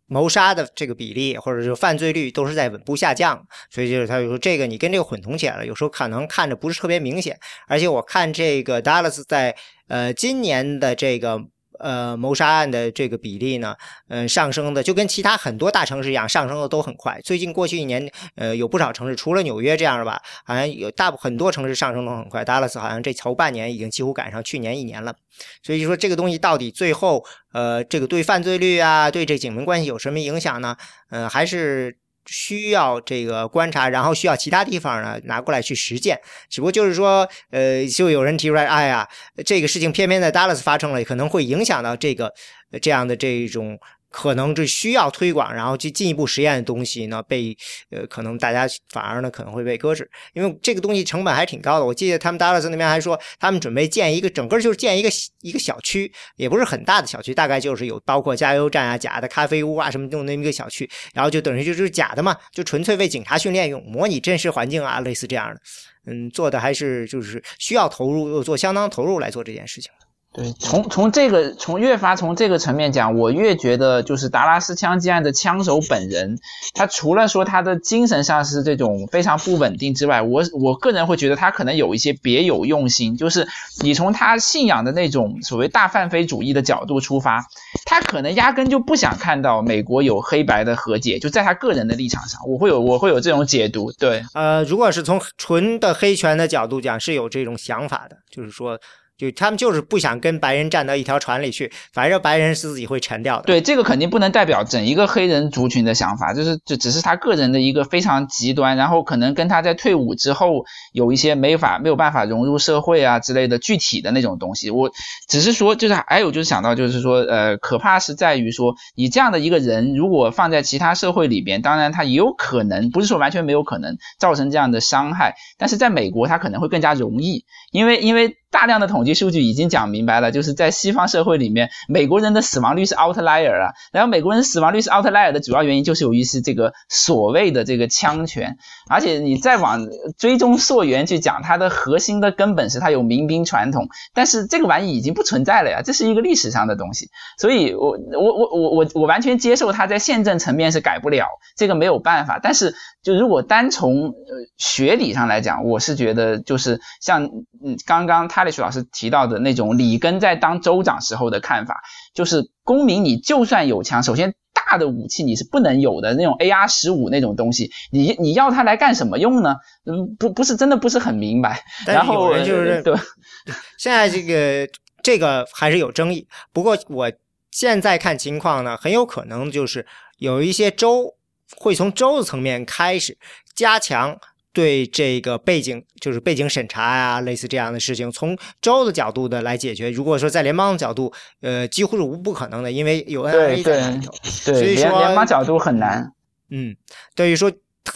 [0.06, 7.40] 谋杀的这个比例，或者是犯罪率都是在稳步下降，所以就是他就说这个你跟这个混同起来了，有时候可能看着不是特别明显。
[7.66, 9.56] 而且我看这个 Dallas 在
[9.88, 11.40] 呃今年的这个。
[11.78, 13.74] 呃，谋杀案的这个比例呢，
[14.08, 17.20] 嗯，上升的就跟其他很多大城市一样，上升的都很快。
[17.22, 22.44] 最近过去一年，呃，有不少城市，除了纽约这样吧，好像有大很多城市上升的很快。
[22.44, 25.14] 达拉斯好像这头半年已经几乎赶上去年一年了。
[25.62, 30.76] 所以说这个东西到底最后，呃，这个对犯罪率啊，对这警民关系有什么影响呢？
[31.10, 31.98] 嗯，还是。
[32.26, 36.18] 需要这个观察，然后需要其他地方呢拿过来去实践。
[36.48, 39.08] 只不过就是说，呃，就有人提出来，哎呀，
[39.44, 42.32] 这个事情偏偏在 Dallas 发生了，可能会影响到这个
[42.80, 43.78] 这样的这种。
[44.16, 47.54] 可能这需要推广，然后去进一步实验的东西呢，被
[47.90, 51.84] 呃，可能大家反而呢可能会被搁置，因为这个东西成本还挺高的。
[51.84, 55.10] 我记得他们达拉斯那边还说，他们准备建一个整个就是建一个
[55.40, 65.60] 一个小区，也不是很大的小区，大概就是有包括加油站啊、假的咖啡屋啊什么用那么一个小区，然后就等于就是假的嘛，就纯粹为警察训练用，模拟真实环境啊，类似这样的。
[66.06, 69.90] 嗯，做的还是就是需要投入，做相当投入来做这件事情。
[70.34, 76.40] 对，从从这个从越发从这个层面讲，我越觉得就是达拉斯枪击案的枪手本人，
[76.74, 83.46] 他除了说他的精神上是这种非常不稳定之外，我我个人会觉得他可能有一些别有用心，就是
[83.80, 87.46] 你从他信仰的那种所谓大范非主义的角度出发，
[87.84, 93.92] 他可能压根就不想看到美国有黑白的和解，就在他个人的立场上，我会有我会有这种解读。
[93.92, 98.76] 对，呃，如果是从纯的黑权的角度讲，是有这种想法的，就是说。
[99.16, 103.44] 就他们就是不想跟白人站到一条船里去，反正白人是自己会沉掉的。
[103.44, 114.70] 对，这个肯定不能代表整一个黑人族群的想法，就是就只是他个人的一个非常极端，然后可能跟他在退伍之后有一些没法没有办法融入社会啊之类的具体的那种东西。
[114.70, 114.90] 我
[115.28, 128.36] 只是说，就是还有就是想到就是说，呃，可怕是在于说，你这样的一个人如果放在其他社会里边，当然他也有可能，不是说完全没有可能造成这样的伤害，但是在美国他可能会更加容易，因为因为。
[128.54, 133.74] 大量的统计数据已经讲明白了，就是在西方社会里面，美国人的死亡率是 outlier 啊。
[133.90, 138.56] 然后美国人死亡率是 outlier 的主要原因就是由于是这个所谓的这个枪权，
[138.88, 147.08] 而且你再往追踪溯源去讲，它的核心的根本是它有民兵传统，但是这个玩意已经不存在了呀，这是一个历史上的东西。
[147.36, 151.26] 所以我我我我我我完全接受它在宪政层面是改不了，
[151.56, 152.38] 这个没有办法。
[152.40, 154.14] 但是就如果单从呃
[154.56, 157.24] 学理上来讲，我是觉得就是像
[157.62, 158.42] 嗯刚刚他。
[158.44, 161.82] 李舒老师提到的那种里根在当州长时候的看法，
[162.14, 169.56] 就是公民你就算有枪，首先大的武器你是不能有的，那种 AR 十五那种东西，你你要它来干什么用呢？
[169.86, 171.62] 嗯，不不是真的不是很明白。
[171.86, 172.94] 然后就是对，
[173.78, 174.70] 现在这个
[175.02, 176.28] 这个还是有争议。
[176.52, 177.10] 不过我
[177.50, 179.86] 现在看情况呢，很有可能就是
[180.18, 181.14] 有一些州
[181.56, 183.16] 会从州的层面开始
[183.54, 184.18] 加强。
[184.52, 189.90] 对这个背景就是背景审查啊，类似这样的事情，从州的角度的来解决。
[189.90, 196.08] 如果说在联邦的角度，呃，几乎是无不可能的，因为有 NRA 在里头，所以说联邦角度很难。
[196.50, 196.76] 嗯，
[197.16, 197.50] 等于说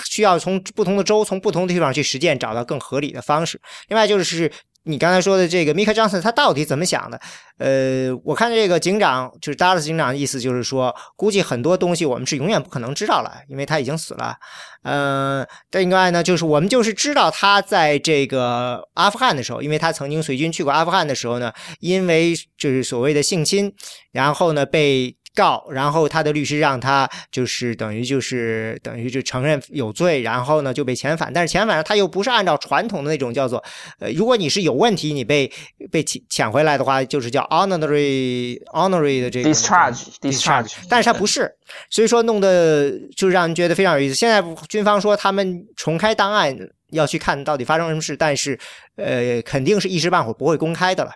[0.04, 3.60] 需要从不同的州、从不同的地方去实践，找到更合理的方式。
[3.86, 4.50] 另外就是。
[4.84, 7.20] 你刚才说的这个米克·张森，他到底怎么想的？
[7.58, 14.36] 呃，我看这个警长就是达拉斯警长，意思就是说，估计很多东西我们是永远不可能知道了，因为他已经死了。
[14.82, 23.72] 呃，另外呢，就是我们就是知道他在这个阿富汗的时候，因为他曾经随军去过阿富汗的时候呢，因为就是所谓的性侵，
[24.12, 25.17] 然后呢被。
[25.38, 31.32] 告，然后他的律师让他就是等于就是等于就承认有罪，然后呢就被遣返。
[31.32, 33.62] 但是遣返他又不是按照传统的那种叫做，
[34.00, 35.48] 呃，如果你是有问题，你被
[35.92, 40.74] 被遣遣回来的话，就是叫 honorary honorary 的这个 discharge discharge。
[40.88, 41.48] 但是他不是，
[41.88, 44.14] 所以说弄得就让人觉得非常有意思。
[44.16, 46.56] 现在军方说他们重开档案
[46.90, 48.58] 要去看到底发生什么事，但是
[48.96, 51.12] 呃肯定是一时半会儿不会公开的了。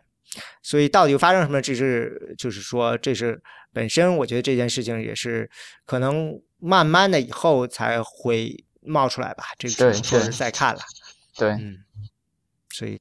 [0.63, 3.43] 所以到底发生什么，这是就是说这是。
[3.75, 5.51] 本身我觉得这件事情也是
[5.87, 10.81] 可能慢慢的以后才会冒出来吧，这个就是再看了。
[11.35, 11.79] 对，嗯，
[12.69, 13.01] 所以，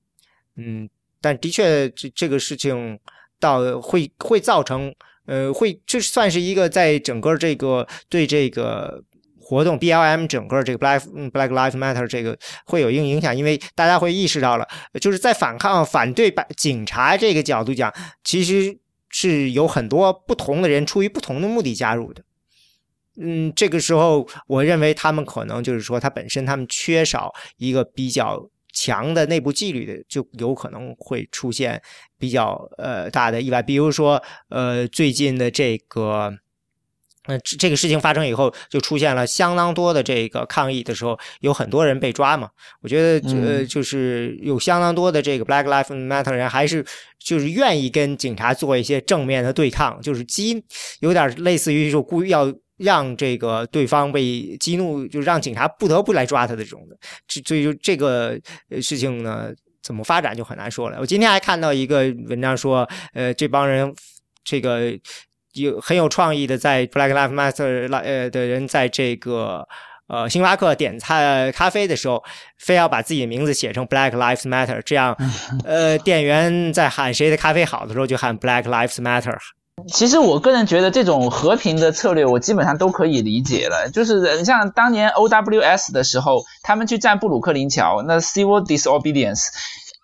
[0.56, 2.98] 嗯，但的确这这个事情
[3.38, 9.04] 到会会造成，呃，会这算是一个在整个这个对这个
[9.52, 14.66] 活动 BLM 整个这个 Black Black live Matter 这个会有一定影响，因为大家会意识到了，
[15.02, 17.93] 就是在反抗反对把警察这个角度讲，
[18.24, 18.80] 其实。
[19.14, 22.24] 是有很多不同的人出于不同的目的加入的，
[23.20, 31.82] 嗯，这个时候我认为他们可能就是说，他本身他们缺少一个比较强的内部纪律的，就有可能会出现
[32.18, 36.34] 比较呃大的意外，比如说呃最近的这个。
[37.28, 42.50] 嗯，这个事情发生以后，就出现了相当多的这个抗议的时候，有很多人被抓嘛。
[42.82, 46.84] 我觉得，呃，就是有相当多的这个 Black Lives Matter 人，还是
[47.20, 50.64] 就是愿意跟警察做一些正面的对抗，就是激，
[51.02, 56.98] 有点类似于说故意要让这个对方被激怒，就让警察不得不来抓他的这种的。
[57.28, 58.36] 这所以就这个
[58.82, 59.52] 事情呢，
[59.84, 60.98] 怎么发展就很难说了。
[61.00, 63.94] 我今天还看到一个文章说，呃，这帮人
[64.44, 64.92] 这个。
[65.54, 69.68] 有很有创意的，在 Black Lives Matter 呃的人，在这个
[70.08, 72.24] 呃星巴克点菜咖啡的时候，
[72.58, 75.16] 非要把自己的名字写成 Black Lives Matter，这样，
[75.66, 79.38] 呃，店员在喊谁的咖啡好的时候，就喊 Black Lives Matter。
[79.88, 83.89] 其实我个人觉得这种和平的策略，我基本上都可以理解了。
[83.91, 89.47] 就是像当年 OWS 的时候，他们去占布鲁克林桥，那 Civil Disobedience，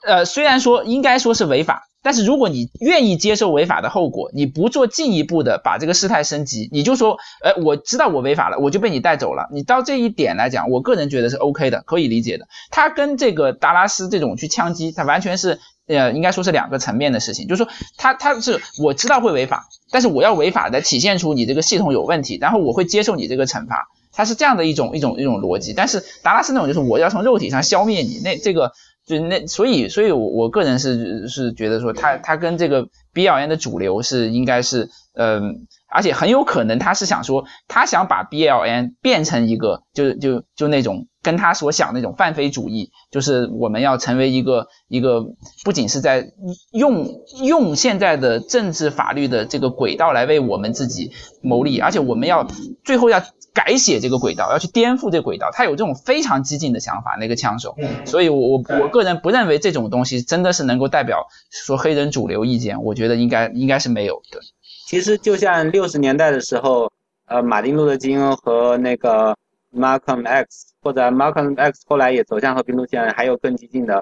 [0.08, 1.84] 呃，虽然说应该说是违法。
[2.04, 9.50] 但是如果你愿意接受违法的后果，你不做进一步的把这个事态升级，你就说，哎，我知道我违法了，我就被你带走了。
[9.52, 12.48] 你到这一点来讲，我个人觉得是 OK 的，可以理解的。
[12.72, 17.46] 他跟这个达拉斯这种去枪击，他完全是，呃，应该说是两个层面的事情。
[17.46, 25.74] 就是说，他他是我知道会违法，但是我要违法的体现出你这个系统有问题，然后我会接受你这个惩罚，他是这样的一种一种一种逻辑。
[25.74, 28.72] 但是达拉斯那种就是我要从肉体上消灭你，那这个。
[29.08, 45.26] 就那，所以，所以我我个人是是觉得说，他他跟这个 B L N 的主流是应该是，嗯，而且很有可能他是想说，他想把 B L N 变成一个，就就就那种跟他所想那种泛非主义，就是我们要成为一个一个，
[45.64, 46.32] 不仅是在
[46.72, 47.08] 用
[47.44, 51.12] 用现在的政治法律的这个轨道来为我们自己
[51.42, 52.48] 谋利，而且我们要
[52.84, 53.24] 最后要。
[53.54, 57.76] 改写这个轨道，要去颠覆这个轨道，他有这种非常激进的想法，那个枪手。
[58.06, 64.42] 所以，我我我个人不认为这种东西真的是能够代表说黑人主流意见，我觉得应该应该是没有的。
[64.88, 66.90] 其实就像六十年代的时候，
[67.26, 69.38] 呃，马丁路德金和那个
[69.76, 74.02] Malcolm X，或者 Malcolm X 后来也走向和平路线，还有更激进的，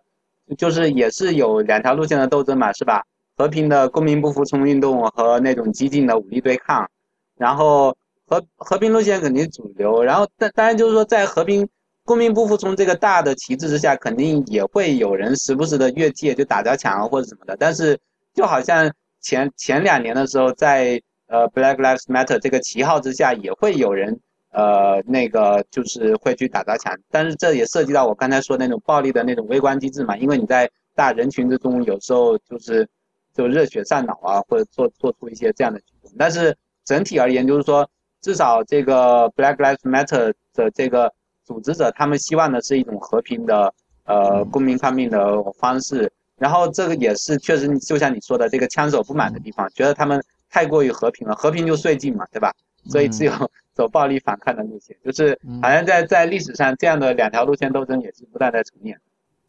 [0.60, 3.04] 就是也是有两条路线的斗争嘛，是吧？
[3.36, 6.88] 和平的公民不服从运动和那种激进的武力对抗，
[7.36, 11.68] 然后和和平路线肯定主流，然后但当然就是说在和平
[12.04, 17.98] 公民不服从这个大的旗帜之下，肯定也会有人时不时的越界就打砸抢或者什么的，但是
[18.36, 18.94] 就好像
[19.26, 21.02] 前前两年的时候在。
[21.28, 24.16] 呃，Black Lives Matter 这个旗号之下，也会有人，
[24.52, 32.88] 呃，那个就是会去打砸抢，但是这也涉及到我刚才说那种暴力的那种微观机制嘛，因为你在大人群之中，有时候就是
[33.34, 36.12] 就热血上脑啊，或者做做出一些这样的举动。
[36.16, 37.90] 但是整体而言，就是说，
[38.22, 41.12] 至少这个 Black Lives Matter 的这个
[41.44, 43.74] 组织者，他们希望的是一种和平的，
[44.04, 46.12] 呃，公民抗命的方式。
[46.38, 50.24] 然后这个也是确实，就像你说的，这个枪手不满的地方，觉得他们。
[50.48, 52.54] 太过于和平了，和平就绥靖嘛，对吧？
[52.90, 58.98] 所以只有走暴力反抗的路线，就是好像在在历史上这样的两条路线斗争也是不断在重演。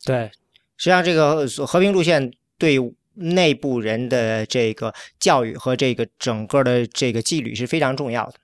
[0.05, 0.29] 对，
[0.77, 2.77] 实际上这个和平路线对
[3.15, 8.35] 内部人的这个教育和这个整个的这个纪律是非常重要的。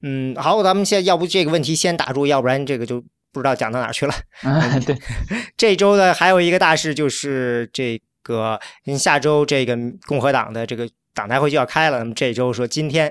[0.00, 3.04] 嗯，好，咱们现在要不这个问题先打住，要不然这个就
[3.34, 4.14] 不知道讲到哪去了。
[4.86, 4.96] 对，
[5.58, 8.58] 这周呢还有一个大事就是这个
[8.98, 9.76] 下周这个
[10.06, 10.88] 共和党的这个。
[11.16, 13.08] 党代会就要开了，那么这周说今天，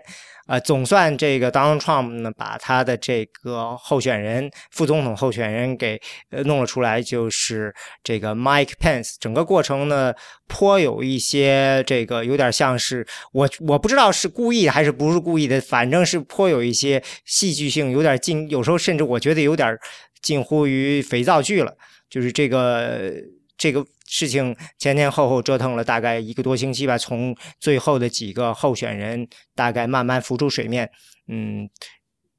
[0.47, 5.97] 呃，总算这个 Donald Trump 呢把他的这个候选人、副总统候选人给
[6.29, 9.15] 呃弄了出来，就是这个 Mike Pence。
[9.21, 10.13] 整个过程呢
[10.49, 19.79] 颇有一些这个有点像是我我不知道是故意的还是不是故意的，反正是颇有一些戏剧性，有点近，有时候甚至我觉得有点
[20.23, 21.77] 近乎于肥皂剧了，
[22.09, 23.13] 就是这个
[23.55, 23.85] 这个。
[24.05, 30.87] 事情前前后后折腾了大概一个多星期吧，从最后的几个候选人大概慢慢浮出水面，
[31.27, 31.67] 嗯，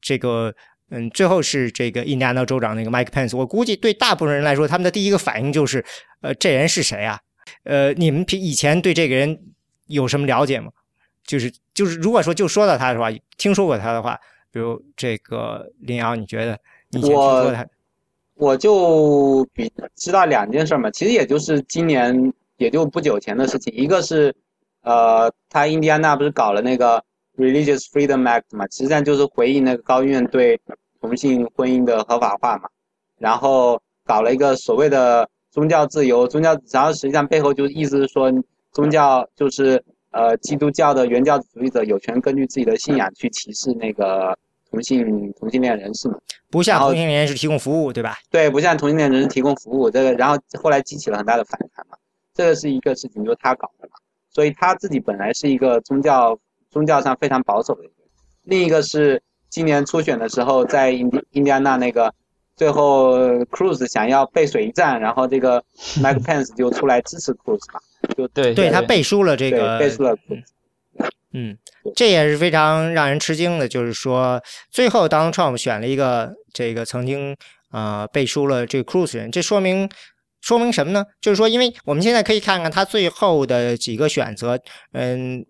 [0.01, 0.55] 这个
[0.91, 5.85] 嗯，最后是这个印第安纳州长那个 Mike Pence，我估计对大部分人来说，他们的第一个反应就是，
[6.20, 7.18] 呃，这人是谁啊？
[7.64, 9.37] 呃，你们以前对这个人
[9.89, 10.70] 有什么了解吗？
[11.26, 14.16] 就是就是，如果说就说到他的话，听说过他的话，
[14.53, 16.57] 比如这个林瑶，你觉得
[16.91, 17.66] 你以前听说他？
[18.37, 23.72] 我就比知道两件事嘛，其实也就是今年也就不久前的事情。
[23.72, 24.35] 一个是，
[24.82, 27.01] 呃，他印第安纳不是搞了那个
[27.37, 30.61] Religious Freedom Act 嘛，实际上就是回应那个高院对
[31.01, 32.68] 同性婚姻的合法化嘛，
[33.18, 38.32] 然后搞了一个所谓的宗教自由，宗教，然后实际上背后就意思是说，
[38.72, 39.80] 宗教就是
[40.11, 44.37] 呃基督教的原教旨主义者有权根据自己的信仰去歧视那个。
[44.75, 46.18] 同性同性恋人士嘛，
[46.51, 48.18] 不像同性恋人士提供服务，对吧？
[48.29, 51.97] 对，不像同性恋人士提供服务，这个然后后来激起了很大的反弹嘛。
[52.35, 53.95] 这个是一个事情，就是他搞的嘛。
[54.31, 56.37] 所以他自己本来是一个宗教
[56.70, 57.93] 宗教上非常保守的一个。
[58.43, 62.12] 另一个是今年初选的时候，在印第印第安纳那个
[62.57, 65.62] 最后，Cruz 想要背水一战，然后这个
[66.03, 67.79] Mike Pence 就出来支持 Cruz 嘛，
[68.16, 70.16] 就对，对他背书了这个，背书了。
[71.37, 71.57] 嗯，
[71.97, 77.37] 这也是非常让人吃惊的，就是说，最后 Donald Trump 选了一个这个曾经
[77.72, 79.91] 呃背书了这个 Cruz 人，这说明
[80.41, 81.05] 说明什么呢？
[81.20, 84.57] 就是说，因为我们现在可以看看他最后的几个选择，
[84.93, 85.45] 嗯，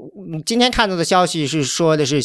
[0.46, 2.18] 今天看到的消息是说的是，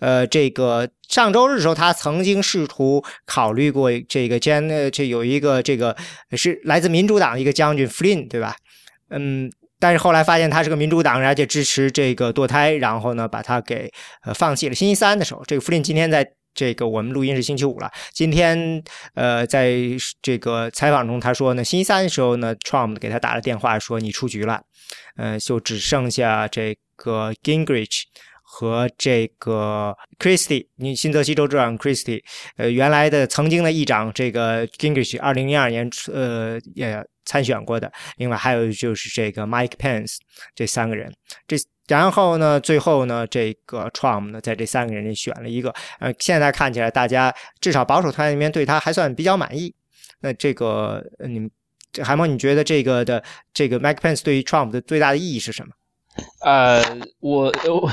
[0.00, 5.96] 呃，这个上周日的时候，他曾经试图考虑过这个 Jan，这有一个这个
[6.32, 8.56] 是来自民主党的一个将军 Flynn，对吧？
[9.10, 9.48] 嗯。
[9.78, 13.90] 但是后来发现他是个民主党人，而且支持这个堕胎，然后呢把他给
[14.24, 14.74] 呃放弃了。
[14.74, 17.90] 星期三的时候，这个弗林今天在这个我们录音是星期五了。
[18.12, 18.82] 今天
[19.14, 19.74] 呃在
[20.22, 24.62] 这个采访中他说呢，星期三的时候呢，Trump 给他打了电话说你出局了，
[25.16, 28.04] 呃就只剩下这个 Gingrich
[28.58, 32.22] 和这个 Christie，你新泽西州州长 Christie，
[32.56, 37.04] 呃原来的曾经的议长这个 Gingrich，二零零二年呃也。
[37.28, 40.18] 参选过的，另外还有就是这个 Mike Pence
[40.54, 41.12] 这三个人，
[41.48, 41.56] 这
[41.88, 49.74] 然后呢，最后呢，这个 Trump 呢，在这三个人里选了一个，呃，现在看起来大家至少保守团里面对他还算比较满意。
[50.20, 51.50] 那这个你们
[52.00, 53.20] 海猫，你觉得这个的
[53.52, 55.72] 这个 Mike Pence 对于 Trump 的最大的意义是什么？
[56.44, 56.82] 呃，
[57.20, 57.90] 我我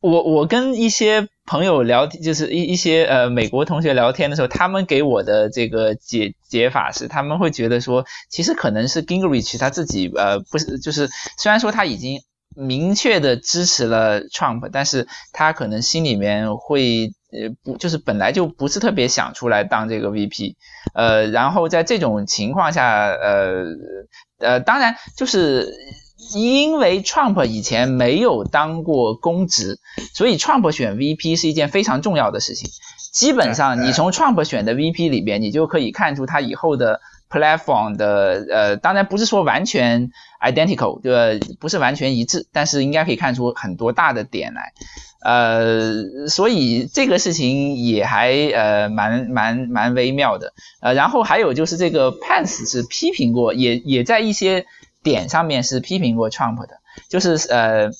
[0.00, 12.20] 我我跟一些朋友聊，就是一一些呃美国同学聊天的时候，他们给我的这个解解法是，他们会觉得说，其实可能是 Gingrich 他自己呃不是，就是虽然说他已经
[12.54, 20.54] 明确的支持了 Trump，但是他可能心里面会呃不就是本来就不是特别想出来当这个 VP，
[20.94, 23.64] 呃，然后在这种情况下，呃
[24.38, 25.72] 呃，当然就是。
[26.34, 29.78] 因为 Trump 以前没有当过公职，
[30.12, 32.70] 所以 Trump 选 VP 是一件非常重要的事情。
[33.12, 37.00] 基本上，你从 Trump 选的 VP 里边，你就可以看出他以后的
[37.30, 40.10] platform 的呃，当然不是说完全
[40.40, 41.46] identical，对吧？
[41.58, 44.72] 不是完全一致，但是应该可以看出很多大的点来。
[45.20, 50.52] 呃，所以这个事情也还呃蛮蛮蛮微妙的。
[50.80, 54.66] 呃，然后还有就是这个 Pence 是批评过，也也在一些
[55.02, 57.90] 点上面是批评过 Trump 的，就是呃，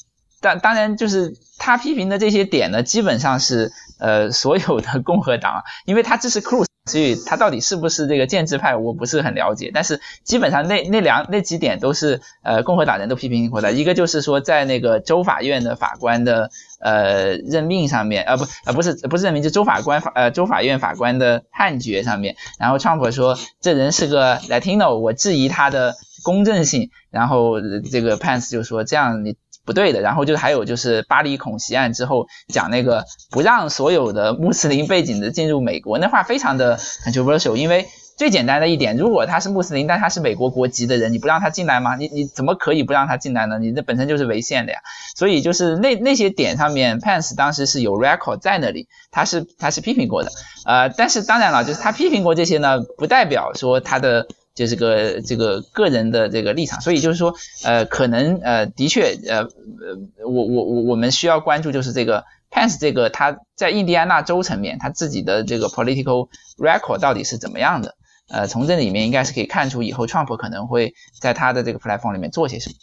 [0.40, 6.66] 当当然就是他批评的这些点呢，基本上是呃所有的共和党，因为他支持 Cruz。
[6.86, 9.70] 所以他到底是不是这个建制派，我不是很了解。
[9.74, 13.72] 但是基本上那那两那几点都是呃共和党人都批评过的。
[13.72, 22.36] 一个就是说在那个州法院的法官的呃任命上面，呃不呃不是不是任命，就州法官法呃州法院法官的判决上面。
[22.58, 25.94] 然后 Trump 说这人是个 Latino，我质疑他的
[26.28, 26.90] 公正性。
[27.10, 27.60] 然后
[27.92, 29.36] 这个 Pence 就说这样你。
[29.68, 41.96] 不对的，然后就还有就是巴黎恐袭案之后讲那个不让所有的穆斯林背景的进入美国，那话非常的 controversial，因为最简单的一点，如果他是穆斯林，但他是美国国籍的人，你不让他进来吗？
[41.96, 43.58] 你你怎么可以不让他进来呢？
[43.58, 44.78] 你这本身就是违宪的呀。
[45.14, 50.30] 所以就是那那些点上面，Pence 当时是有 record 在那里，他是他是批评过的，
[50.64, 54.26] 呃，但是当然了，就是他批评过这些呢，不代表说他的。
[54.58, 57.32] 就这个这个个人的这个立场，所以就是说，
[57.62, 67.94] 呃，可能呃，的确，呃，呃，我我我我们需要关注就是这个 Pence 这个他在印第安纳州层面他自己的这个 political record 到底是怎么样的？
[68.28, 72.74] 呃，从这里面应该是可以看出以后 Trump 可能会在他的这个 platform 里面做些什么。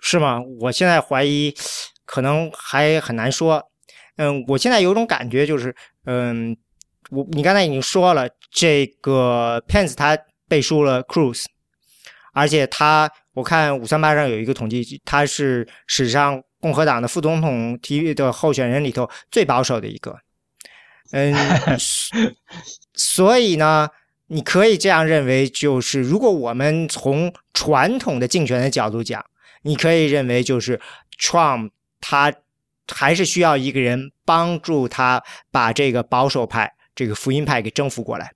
[0.00, 0.38] 是吗？
[0.60, 1.54] 我现在怀疑，
[2.04, 3.70] 可能还很难说。
[4.18, 5.74] 嗯，我现在有种感觉就是，
[6.04, 6.54] 嗯，
[7.10, 10.18] 我你刚才已经说了，这个 Pence 他。
[10.50, 11.44] 背书了 Cruz，
[12.32, 20.18] 而且他，我看五三八上有一个统计，他是史上共和党的副总统提的候选人里头最保守的一个。
[21.12, 21.32] 嗯，
[22.94, 23.88] 所以呢，
[24.26, 29.24] 你可以这样认为，就是如果我们从传统的竞选的角度讲，
[29.62, 30.80] 你可以认为就是
[31.16, 31.70] Trump
[32.00, 32.34] 他
[32.88, 35.22] 还是需要一个人帮助他
[35.52, 38.32] 把这个保守派、这个福音派给征服过来。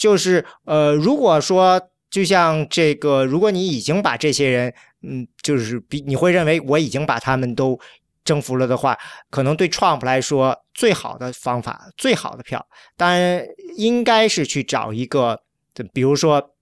[0.00, 1.78] 就是呃，如果说
[2.10, 7.78] 就像这个，如果你已经把这些人，嗯，就是比你会认为我已经把他们都
[8.24, 8.96] 征服了的话，
[9.28, 13.44] 可能对 Trump 来说，最好的方法、最好的票，当然
[13.76, 15.38] 应该是去找一个，
[15.92, 16.54] 比如说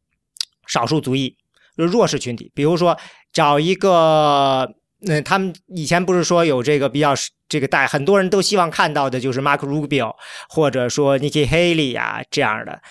[0.66, 1.36] 少数族裔、
[1.76, 2.98] 弱势群体，比如说
[3.32, 4.68] 找一个，
[5.02, 7.14] 那他们以前不是说有这个比较
[7.48, 10.12] 这个带很多人都希望看到的，就是 Mark Rubio
[10.48, 12.82] 或者说 Nikki Haley 呀这样的。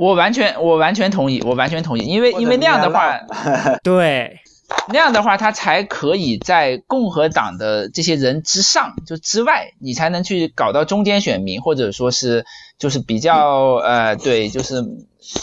[0.00, 3.20] 我完全，我完全同意，我完全同意，因为因为那样的话，
[3.84, 4.40] 对，
[4.88, 12.46] 那样的话，他才可以在共和党的这些人之上，就之外，你才能去搞到中间选民，或者说是
[12.78, 14.82] 就是比较 呃，对，就是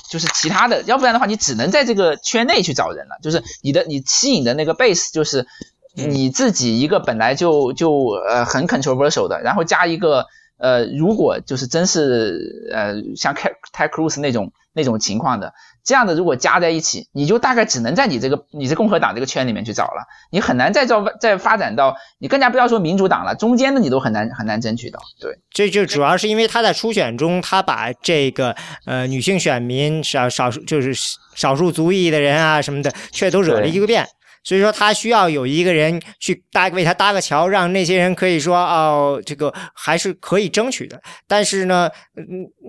[0.10, 5.46] 就是其他的，要不然的话，你只能在这个圈内去找人了，就是你的你吸引的那个 base 就是
[5.94, 10.26] 你自己一个本来就就呃很 controversial 的，然后加一个。
[10.58, 15.54] 呃，如果就是真是呃像 Ted Cruz 那种那种情况的，
[15.84, 25.00] 这样的如果加在一起，你就大概只能在你这个你这共和党这个圈里面去找了，你很难再造再发展到你更加不要说民主党了，中间的你都很难很难争取到。
[25.20, 28.56] 对，这就主要是因为他在初选中，他把这个
[28.86, 30.92] 呃女性选民少少数就是
[31.36, 34.08] 少数族裔的人啊什么的，却都惹了一个遍。
[34.48, 40.98] 所以说，他需要有一个人去搭为他搭个桥，让那些人可以说哦，这个还是可以争取的。
[41.28, 41.90] 但是呢，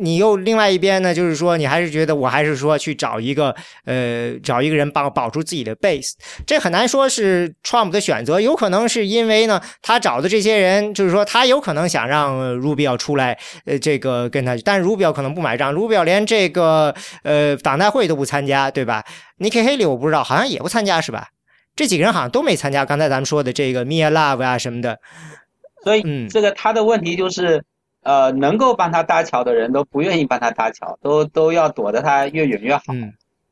[0.02, 3.54] 你又另外一边呢，就是说，你还是觉得我还是说去找一个
[3.84, 6.14] 呃，找一个人帮保住自己的 base。
[6.44, 19.04] 这很难说是 Trump 的选择，有可能是因为呢，他找的这些人，就是说他有可能想让 Rubio 出来，呃，这个跟他，但 Rubio 可能不买账，Rubio 连这个呃党代会都不参加，对吧
[19.38, 21.28] ？Nikki Haley 我不知道，好像也不参加，是吧？
[21.78, 24.98] 这几个人好像都没参加刚才咱们说的这个 Mia Love 啊什么的，
[25.84, 27.62] 所以这个他的问题就是，
[28.02, 32.82] 呃，能够帮他搭桥的人都不愿意帮他搭桥，都都要躲得他越远越好。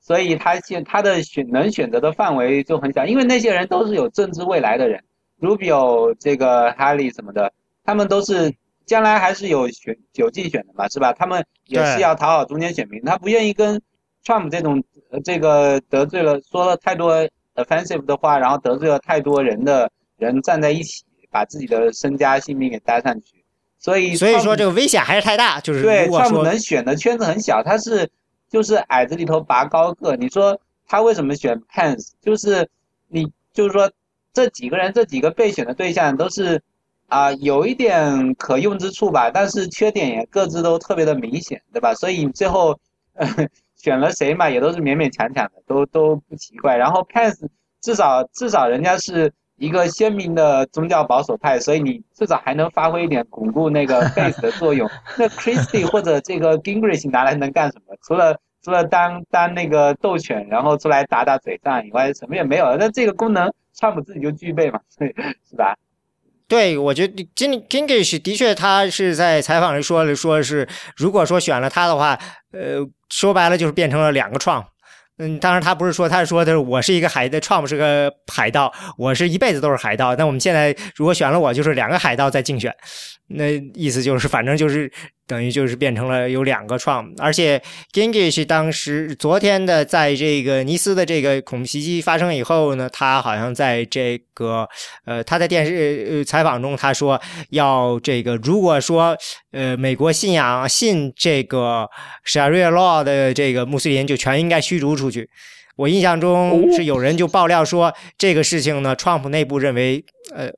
[0.00, 5.00] 所以他现他的选能选择的范围就很小，因为那些人都是有政治未来的人
[5.40, 7.52] ，Rubio 这个 Haley 什么的，
[7.84, 8.52] 他们都是
[8.86, 11.12] 将来还是有选有竞选的嘛，是吧？
[11.12, 13.80] 他们也是要讨好中间选民，他不愿意跟
[14.24, 14.82] Trump 这种
[15.24, 17.24] 这个得罪了说了太多。
[17.56, 23.44] Offensive 的话，然后得罪了太多人的人站在一起，把自己的身家性命给搭上去，
[23.78, 25.60] 所以所以说这个危险还是太大。
[25.60, 28.08] 就是对，他们能选的圈子很小，他是
[28.48, 30.16] 就是矮子里头拔高个。
[30.16, 32.12] 你说他为什么选 Pence？
[32.22, 32.68] 就是
[33.08, 33.90] 你就是说
[34.32, 36.62] 这几个人这几个备选的对象都是
[37.08, 41.94] 啊有一点可用之处吧，但是缺点也各自都特别的明显，对吧？
[41.94, 42.78] 所以最后
[43.76, 46.76] 选了谁嘛，也都是勉勉强强的，都都不奇怪。
[46.76, 47.46] 然后 Pence
[47.80, 54.88] 至少至少人家是一个鲜明的宗教保守派，所以你至少还能发挥一点巩固那个 base 的作用。
[55.18, 57.94] 那 Christie 或者这个 Gingrich 拿来能干什么？
[58.06, 62.76] 除了除了当当那个斗犬，然后出来打打嘴仗以外，什么也没有。
[62.76, 64.80] 那这个功能，川普自己就具备嘛，
[65.48, 65.76] 是吧？
[66.48, 72.18] 对，我觉得 King Gingrich 的确，他是在采访里说了，说是如果说选了他的话，
[72.52, 74.64] 呃，说白了就是变成了两个创。
[75.18, 80.14] 嗯，当然他不是说，他是说的是我是一个海的，Trump 是个海盗，我是一辈子都是海盗。
[80.16, 82.74] 那我们现在如果选了我，就是两个海盗在竞选，
[83.28, 84.92] 那意思就是反正就是。
[85.26, 87.60] 等于就是变成了有两个创，而且
[87.92, 94.68] Gingrich 当时昨天的在这个尼斯的这个恐怖袭击发生以后呢，他好像在这个
[95.04, 97.20] 呃他在电视采访中他说
[97.50, 99.16] 要这个如果说
[99.50, 101.90] 呃美国信仰信这个
[102.24, 105.28] Sharia law 的这个穆斯林就全应该驱逐出去。
[105.74, 110.50] 我印象中是有人就爆料说这个事情呢，Trump 内部认为呃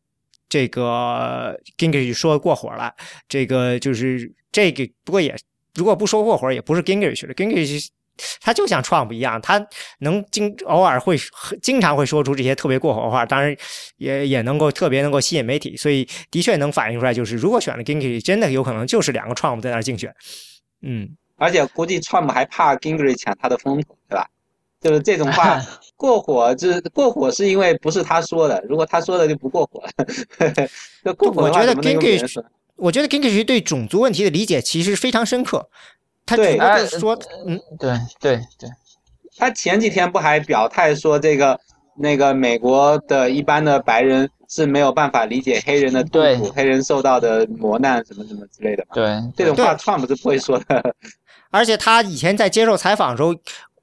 [0.47, 2.93] 这个 Gingrich 说过火了，
[3.27, 4.37] 这个就是。
[4.51, 5.37] 这个不过也，
[5.75, 7.89] 如果不说过火，也不是 Gingrich 的 Gingrich，
[8.41, 9.65] 他就像 Trump 一样，他
[10.01, 11.17] 能经偶尔会
[11.63, 13.55] 经常会说出这些特别过火的话，当然
[13.99, 20.15] 也也能够特别能够吸引媒体，所以的确能反映出来，就是如果选了 Gingrich，真的有可能就是两个 Trump 在那竞选。
[20.83, 24.27] 嗯，而且估计 Trump 还怕 Gingrich 抢他的风头，对吧？
[24.81, 25.61] 就是这种话
[25.97, 29.91] 过火，就是过火是因为不是他说的，如果他说的就不过火了。
[31.05, 32.45] 就过火的话怎么能用别人说？
[32.79, 35.69] 我觉得 Gingrich 对种族问题的理解其实非常深刻，
[36.25, 38.71] 他只不过说，嗯，对对对，
[39.37, 41.59] 他前几天不还表态说这个
[41.97, 50.95] 那个美国的一般的白人是没有办法理解黑人的痛苦，黑人受到的磨难什么什么之类的，对，这种话 Trump 是不会说的。
[51.51, 53.35] 而且他以前在接受采访的时候，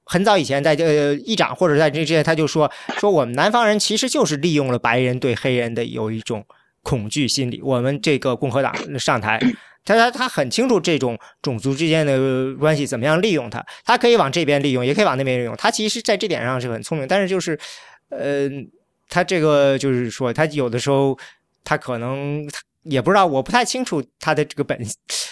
[0.05, 6.45] 很早以前在呃议长或者在这之前他就说说我们南方人其实就是利用了白人对黑人的有一种。
[6.85, 9.39] 恐惧心理，我们这个共和党上台，
[9.83, 15.55] 他他他很清楚这种种族之间的关系怎么样利用它，他可以往这边利用，也可以往那边利用。
[15.57, 17.59] 他其实在这点上是很聪明，但是就是，
[18.09, 18.47] 呃，
[19.09, 21.17] 他这个就是说，他有的时候
[21.63, 22.47] 他可能
[22.83, 24.79] 也不知道，我不太清楚他的这个本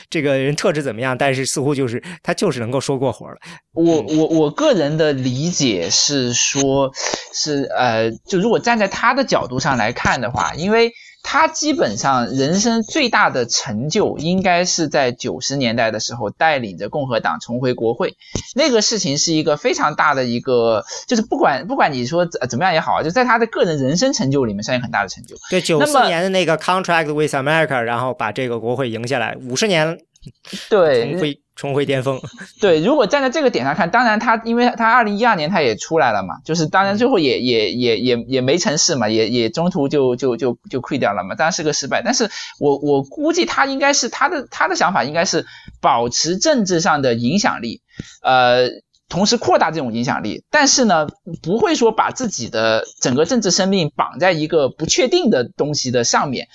[0.09, 3.37] 这个人特质怎么样，但是似乎就是他就是能够说过火了。
[3.73, 6.91] 我我我个人的理解是说，
[7.31, 10.91] 是呃，就如果站在他的角度上来看的话，因为。
[11.23, 18.15] 他基本上人生最大的成就，应该是在九十年代的时候带领着共和党重回国会，
[18.53, 25.35] 那个事情是一个非常大的一个，就是不管不管你说怎怎么样也好，就在他的个人人生成就里面算一个很大的成就。
[25.49, 29.97] 对，九四年的那个 Contract with America，然后把这个国会赢下来，五十年。
[30.69, 32.19] 对，重回重回巅峰。
[32.61, 42.01] 对，如果站在这个点上看，当然他，因为他二零一二年他也出来了嘛，就是当然最后也也也也也没成事嘛，也也中途就就就就溃掉了嘛，当然是个失败。
[42.01, 45.45] 但是我我估计他应该是他的他的想法应该是
[45.81, 47.81] 保持政治上的影响力，
[48.21, 48.69] 呃，
[49.09, 51.07] 同时扩大这种影响力，但是呢，
[51.41, 56.47] 不会说把自己的整个政治生命绑在一个不确定的东西的上面。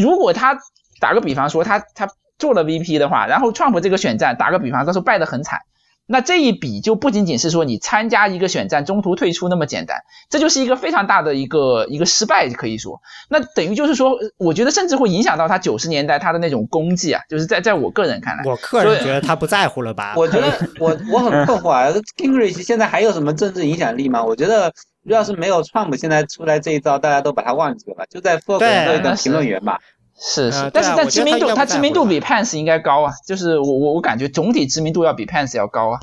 [0.00, 0.58] 如果他
[1.00, 2.08] 打个比方说，他他。
[2.42, 5.60] 做了 VP 的话，然后 Trump 这个选战，打个比方，他说败得很惨，
[6.06, 20.14] 那这一笔就不仅仅是说你参加一个选战中途退出那么简单，这就是一个非常大的一个一个失败，可以说，那等于就是说，我觉得甚至会影响到他九十年代他的那种功绩啊，就是在在我个人看来，我个人觉得他不在乎了吧？
[20.18, 21.86] 我觉得我我很困惑啊，
[22.18, 24.24] Gingrich 现在还有什么政治影响力吗？
[24.24, 24.72] 我觉得
[25.04, 28.04] 要是没有 Trump 现在出来这一招，大家都把他忘记了吧？
[28.10, 29.78] 就在 Fox 做一个评论员吧。
[30.24, 35.98] 是是，但是在知名度，他知名度比 Pence 应该高啊，就是我我我感觉总体知名度要比 Pence 要高啊。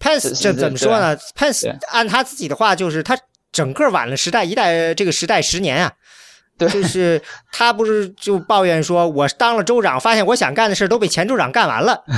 [0.00, 3.18] Pence 这怎么说呢？Pence 按他自己的话，就是他
[3.50, 5.92] 整个晚了时代一代这个时代十年啊。
[6.58, 7.20] 对，就是
[7.52, 12.02] 他不是就抱怨说，我当了州长，发现我想干的事都被前州长干完了。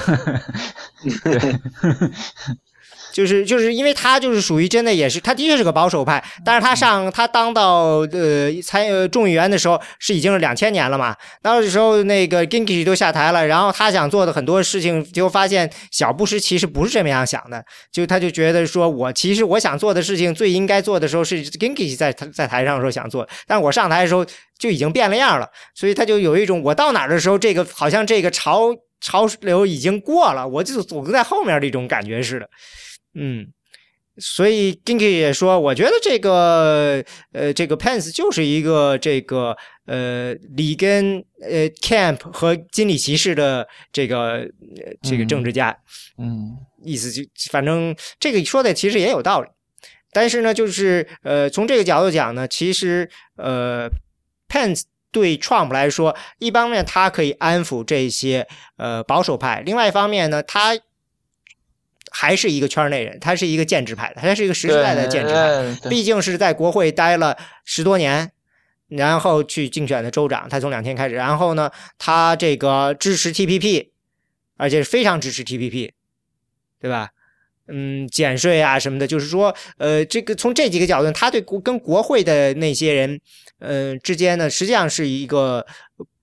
[3.18, 17.60] 就是就是因为他就是属于真的也是他的确是个保守派，但是他上他当到呃参呃众议员的时候是已经是两千年了嘛，那时候那个 Gingrich 都下台了，然后他想做的很多事情就发现小布什其实不是这么样想的，
[17.90, 24.24] 就他就觉得说我其实我想做的事情最应该做的时候是 Gingrich 在在台上的时候想做，但我上台的时候
[24.60, 28.68] 就已经变了样了，所以他就有一种我到哪儿的时候这个好像这个潮
[29.00, 32.48] 潮流已经过了，我就总在后面的一种感觉似的。
[33.14, 33.46] 嗯，
[34.18, 39.56] 所以 Ginky 也说，我觉得这个呃，这个 Pence 就是一个这个
[39.86, 44.48] 呃里根呃 Camp 和金里骑士的这个
[45.02, 45.76] 这个政治家。
[46.18, 49.48] 嗯，意思就反正这个说的其实也有道理，
[50.12, 53.88] 但是呢，就是呃，从这个角度讲呢，其实呃
[54.48, 58.46] ，Pence 对 Trump 来说，一方面他可以安抚这些
[58.76, 60.76] 呃保守派，另外一方面呢，他
[62.11, 68.30] 还是一个圈内人，他是一个建制派的，他是一个实实在在的建制派，毕竟是在国会待了十多年，
[68.88, 73.88] 然后去竞选的州长，他从两天开始，然后呢，他这个支持 TPP，
[74.56, 75.90] 而且是非常支持 TPP。
[76.80, 77.09] 对吧？
[77.66, 83.20] 嗯，减税啊什么的，就是说，呃，这个从这几个角度，他对国跟国会的那些人，
[83.59, 85.66] 呃之间呢，实际上是一个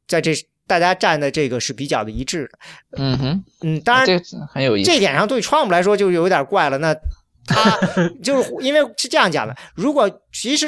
[0.07, 0.31] 在这
[0.67, 2.59] 大家站的这个是比较的一致的。
[2.97, 4.19] 嗯哼，嗯，当然这
[4.51, 4.91] 很有意思。
[4.91, 6.77] 这点上对 Trump 来说就有点怪了。
[6.79, 6.95] 那
[7.47, 7.77] 他
[8.23, 10.67] 就是因为是这样讲的，如果其实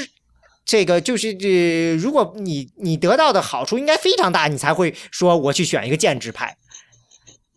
[0.64, 6.56] 这个就是这，如果你你得到的好处应该非常大，你才会说我去选一个建制派。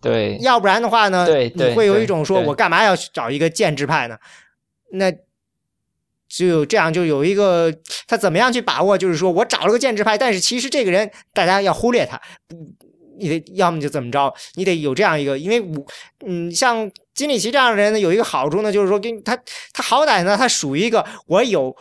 [0.00, 1.26] 对，要不然的话呢？
[1.26, 4.16] 对，你会有一种说，我干嘛要找一个建制派呢？
[4.92, 5.12] 那
[6.30, 7.70] 只有这样，就有一个
[8.06, 8.96] 他怎么样去把握？
[8.96, 12.18] 就是说我找了个建制派，但是其实这个人大家要忽略他，
[13.18, 15.84] 你得要么就怎么着，你得有这样一个，因为我
[16.26, 19.36] 嗯，像金里奇这样的人呢，有一个好处呢，就是说跟他
[19.72, 21.76] 他好歹呢，他属于一个我有。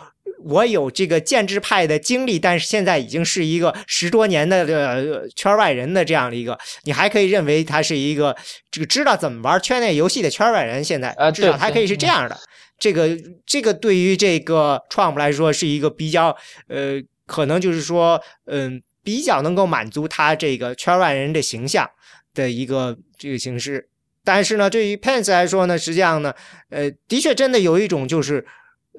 [0.46, 8.34] 我有这个建制派的经历，但是现在已经是一个十多年的呃圈外人的这样的一个，你还可以认为他是一个
[8.72, 10.82] 这个知道怎么玩圈内游戏的圈外人。
[10.82, 12.40] 现在至少还可以是这样的。
[12.80, 13.10] 这个
[13.46, 16.36] 这个对于这个 Trump 来说是一个比较
[16.68, 21.88] 呃，可能就是说嗯，比较能够满足他这个圈外人的形象
[22.34, 23.90] 的一个这个形式。
[24.24, 26.34] 但是呢，对于 Pence 来说呢，实际上呢，
[26.70, 28.46] 呃，的确真的有一种就是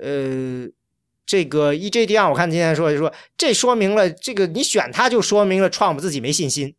[0.01, 0.69] 呃。
[1.27, 6.75] 这个 EJD 我看今天说就说，这说明了这个你选他就说明了 Trump 自己没信心，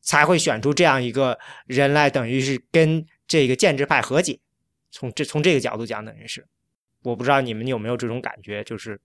[0.00, 4.38] 才会选出这样一个人来，等于是跟这个建制派和解。
[4.92, 6.46] 从这从这个角度讲，等于是，
[7.02, 9.00] 我不知道你们有没有这种感觉，就是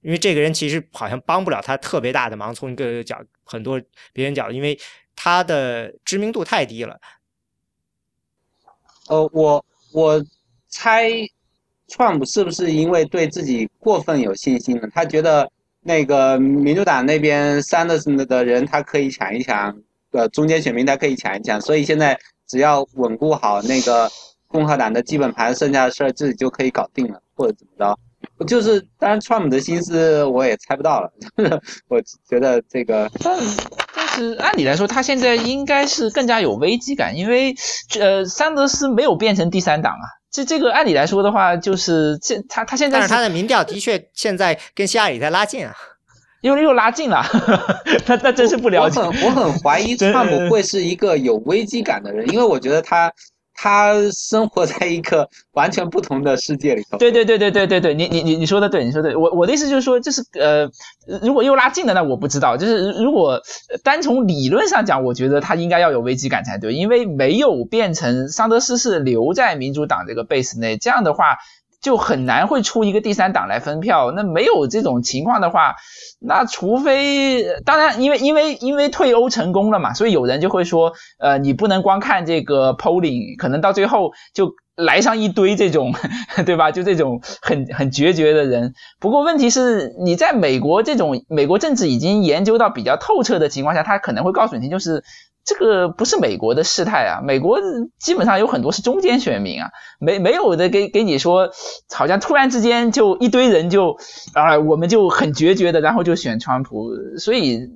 [0.00, 2.52] 因为这个人其实好像帮不了他特别大的忙。
[2.52, 3.80] 从一个角很多
[4.12, 4.76] 别人角度，因为
[5.14, 7.00] 他的知名度太低了。
[9.06, 10.20] 呃，我我
[10.66, 11.12] 猜。
[11.88, 14.88] Trump 是不是因为对自己过分有信心了？
[14.94, 15.46] 他觉得
[15.82, 19.78] 那个民主党那边 Sanders 的人他可以抢一抢，
[20.12, 24.10] 呃，中间选民他可以抢一抢，所以现在只要稳固好那个
[24.52, 27.98] 共和党的基本盘，剩下的事儿自己就可以搞定了，或者怎么着？
[28.46, 31.10] 就是，当然 Trump 的心思我也猜不到了。
[31.88, 33.38] 我觉得这个，但
[33.94, 37.54] 但是按理来说，他现在应该是更加有危机感，因为
[37.98, 40.06] 呃，桑德斯没有变成第三党啊。
[40.30, 45.74] 这这个按理来说的话，就是这他他现在，但是他的民调的确现在跟希拉里在拉近啊，
[46.40, 47.24] 又又拉近了，
[48.06, 49.00] 那那真是不了解。
[49.00, 53.12] 我很我很怀疑川普 会是一个有危机感的人，因为我觉得他。
[53.62, 56.98] 他生活在一个完全不同的世界里头。
[56.98, 59.14] 对对对对对对对，你你你你说的对，你说对。
[59.14, 60.68] 我我的意思就是说，就是呃，
[61.22, 62.56] 如果又拉近了，那我不知道。
[62.56, 63.40] 就是如果
[63.84, 71.36] 单从理论上讲，我觉得他应该要有危机感才对，因为没有变成桑德斯是留在民主党这个 base 内，这样的话
[71.82, 74.12] 就很难会出一个第三党来分票。
[74.12, 75.74] 那没有这种情况的话。
[76.24, 85.92] 那除非，当然，因为因为因为退欧成功了嘛，所以有人就会说，呃，你不能光看这个 polling，可能到最后就来上一堆这种，
[86.46, 86.70] 对吧？
[86.70, 88.72] 就这种很很决绝的人。
[89.00, 95.02] 不过问题是，你在美国这种美国政治已经研究到比较透彻的情况下，他可能会告诉你，就是。
[95.44, 97.58] 这个不是美国的事态啊，美国
[97.98, 101.50] 基本上有很多是中间选民啊，没没有的给给你说，
[101.92, 103.96] 好像突然之间就一堆人就
[104.34, 107.70] 啊，我们就很决绝的，然后就选川普，所以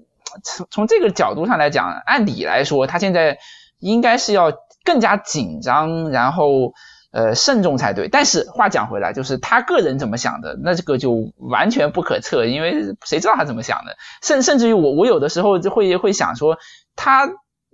[0.45, 3.39] 从从这个角度上来讲，按理来说，他现在
[3.81, 4.53] 应该是要
[4.85, 6.73] 更加紧张，然后
[7.11, 8.07] 呃慎重才对。
[8.07, 13.97] 但是话讲回来，就是他个人怎么想的，那这个就完全不可测，因为谁知道他怎么想的？
[14.23, 16.59] 甚甚至于我我有的时候就会会想说
[16.95, 17.29] 他。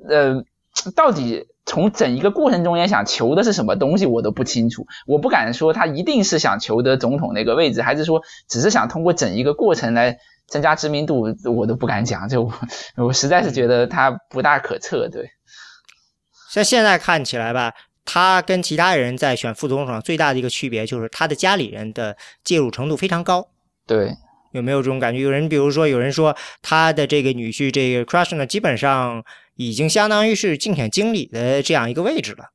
[0.09, 0.45] 呃，
[0.95, 4.87] 到底从整一个过程中间想求的是什么东西，我都不清楚。
[5.07, 12.29] 我不敢说他一定是想求得总统那个位置，还是说只是想通过整一个过程来增加知名度，我都不敢讲。
[12.29, 12.51] 就
[12.97, 15.09] 我实在是觉得他不大可测。
[15.09, 15.31] 对，
[16.51, 17.73] 像现在看起来吧，
[18.05, 23.49] 他跟其他人在选副总统最大的一个区别就是他的家里人的介入程度非常高。
[23.87, 24.17] 对。
[24.53, 25.21] 有没有这种感觉？
[25.21, 29.25] 有人比如说，有人说他的这个女婿这个 Crush 呢，基本上
[29.57, 32.47] 已经相当于是竞选经理的这样一个位置了。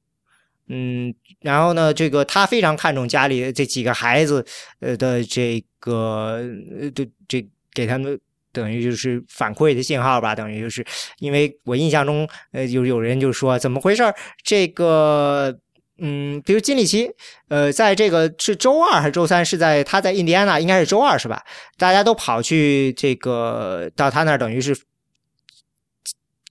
[0.69, 4.45] 嗯，然后呢，这个他非常看重家里这几个孩子，
[4.81, 6.41] 呃的这个
[6.79, 8.19] 呃的这给他们
[8.51, 10.85] 等于就是反馈的信号吧，等于就是
[11.19, 14.13] 因为我印象中，呃有有人就说怎么回事儿？
[14.43, 15.57] 这个
[15.99, 17.09] 嗯，比如金里奇，
[17.47, 19.45] 呃，在这个是周二还是周三？
[19.45, 21.41] 是在他在印第安纳，应该是周二是吧？
[21.77, 24.75] 大家都跑去这个到他那儿，等于是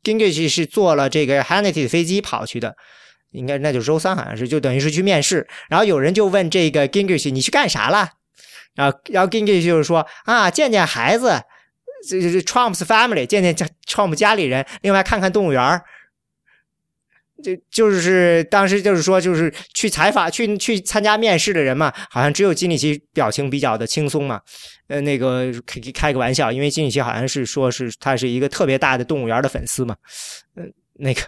[0.07, 2.77] Gingrich 是坐了这个 Hannity 的飞机跑去的，
[3.33, 5.49] 应该那就是周三，好像是就等于是去面试。
[5.69, 8.11] 然后有人就问这个 Gingrich 你去干啥了？
[8.77, 11.43] 然后然后 Gingrich 就是说啊，见见孩子，
[12.09, 13.53] 这这 Trump's family，见见
[13.89, 15.83] Trump 家里人，另外看看动物园儿。
[17.43, 24.41] 就就是当时就是说，就是去采访、去去参加面试的人嘛，好像只有金里奇表情比较的轻松嘛。
[24.89, 29.95] 呃，那个开开个玩笑，因为金里奇好像是说是他是一个特别大的动物园的粉丝嘛。
[30.57, 31.21] 嗯，那个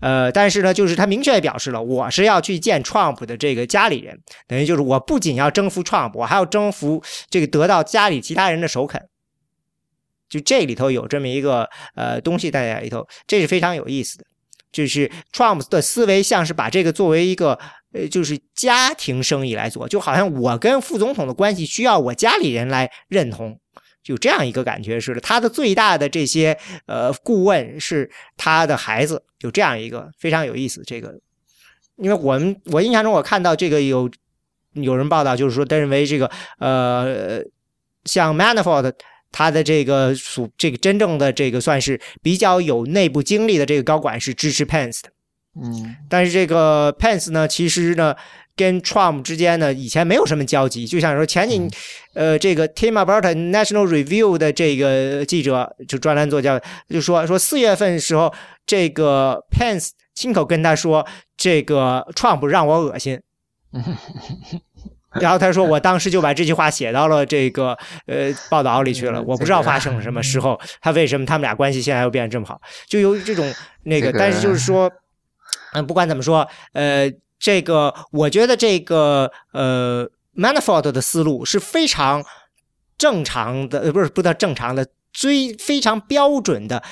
[0.00, 9.00] 呃，但是呢，就是他明确表示了，我是要去见 Trump 的这个家里人，等于就是我不仅要征服 Trump，我还要征服这个得到家里其他人的首肯。
[10.28, 14.24] 就这里头有这么一个呃东西在里头，这是非常有意思的。
[14.74, 17.56] 就是 Trump 的思维像是把这个作为一个
[17.92, 23.56] 呃，就是家庭生意来做，就好像我跟副总统的关系需要我家里人来认同，
[24.02, 25.20] 就这样一个感觉似的。
[25.20, 30.82] 他的最大的这些呃顾问是他的孩子，就这样一个非常有意思。
[30.84, 31.20] 这个，
[31.96, 34.10] 因为我们我印象中我看到这个有
[34.72, 37.40] 有人报道，就是说他认为这个呃
[38.04, 38.92] 像 Manafort。
[39.36, 45.08] 他的这个属这个真正的这个算是比较有内部经历的这个高管是支持 Pence 的，
[45.60, 48.14] 嗯，但是这个 Pence 呢，其实呢
[48.54, 51.60] 跟 Trump 之间呢以前没有什么交集，就像说前几
[52.14, 58.32] 呃这个 Tim Alberta National Review 的这个记者就专栏作家就说说四月份时候
[58.64, 61.04] 这个 Pence 亲口跟他说
[61.36, 63.20] 这个 Trump 让我恶心。
[65.20, 69.22] 然后他说：“我当时就把这句话写到了这个呃报道里去了。
[69.22, 72.60] 我不知道发生了什么时候，他为什么他们俩关系现在又变得这么好？
[72.88, 73.52] 就由于这种
[73.84, 74.90] 那个，但是就是说，
[75.72, 82.24] 嗯，不管怎么说，呃，这个我觉得这个呃 Manafort 的思路是非常
[82.98, 86.82] 正常的，呃，不是不叫正常的，最非常标准的。”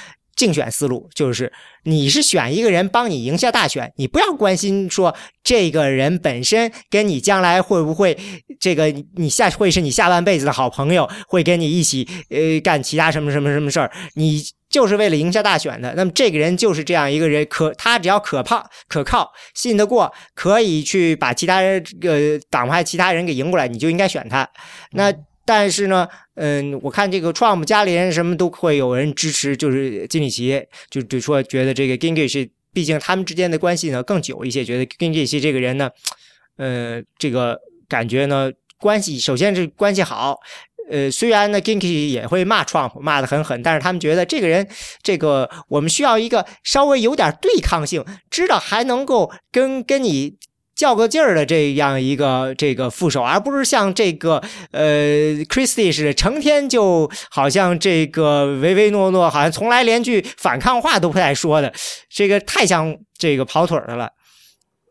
[0.42, 1.52] 竞选思路就是，
[1.84, 5.14] 你是选一个人帮你赢下大选，你不要关心说
[5.44, 8.18] 这个人本身跟你将来会不会
[8.58, 15.94] 这个你下会是你下半辈子的好朋友，会跟你一起呃干其他什么什么什么事儿，你就是为了赢下大选的。
[15.94, 24.48] 那么这个人就是这样一个人，可他只要可靠、可靠、信得过，可以去把其他人呃党派其他人给赢过来，你就应该选他。
[24.90, 25.14] 那。
[25.44, 35.90] 但是呢，嗯，我看这个 Trump 家里人什么都会有人支持，就是金里奇，就就说觉得这个 Gingrich，毕竟他们之间的关系呢更久一些，觉得 Gingrich 这个人呢，
[36.56, 40.38] 呃，这个感觉呢关系首先是关系好，
[40.90, 44.68] 呃，虽然呢 Gingrich 也会骂 Trump，骂得很狠，但是他们觉得这个人，
[45.02, 50.36] 这个我们需要一个稍微有点对抗性，知道还能够跟跟你。
[50.74, 54.82] 较个劲儿的这样一个这个副手，而不是像这个呃
[55.44, 61.72] Christie 似的，成天就好像这个唯唯诺诺，好像从来连句反抗话都不带说的，
[62.08, 64.10] 这个太像这个跑腿的了。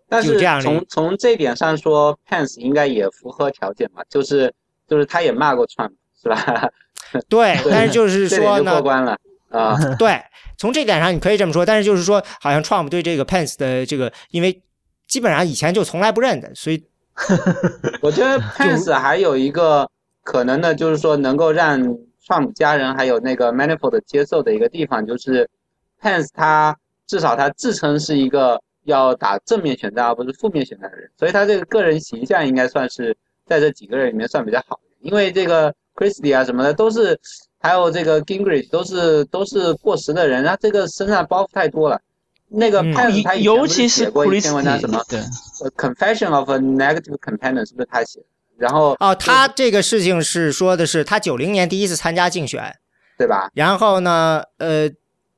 [0.08, 4.54] 但是从从这点上说，Pence 应该也符合条件嘛，就是
[4.88, 6.70] 就是他也骂过 Trump 是吧？
[7.28, 9.18] 对，但是就是说呢，过关了
[9.50, 9.76] 啊。
[9.98, 10.22] 对，
[10.58, 14.62] 从这点上你可以这么说，但是就是说，好像 Trump 对这个 Pence 的这个，因为。
[15.12, 16.82] 基本上以前就从来不认的，所以
[18.02, 19.86] 我觉得 Pence 还有一个
[20.24, 21.78] 可能呢，就是说能够让
[22.26, 25.50] Trump 家人还有那个 Manafort 接受的一个地方，就是
[26.02, 33.14] Pence 他至少他自称是一个要打正面选战而不是负面选战的人，所以他这个个人形象应该算是
[33.46, 34.82] 在这几个人里面算比较好的。
[35.02, 37.20] 因为这个 Christie 啊什么的都是，
[37.60, 42.00] 还有这个 Gingrich 都是都是过时的人，他这个身上包袱太多了。
[42.54, 45.02] 那个他尤其是写过一篇文章，什么
[45.78, 48.26] ？Confession of a Negative Companion 是不是他写的？
[48.58, 52.76] 然后哦，他这个事情是说的是他九零年第一次参加竞选，
[53.18, 53.50] 对吧？
[53.54, 54.90] 然后呢，呃，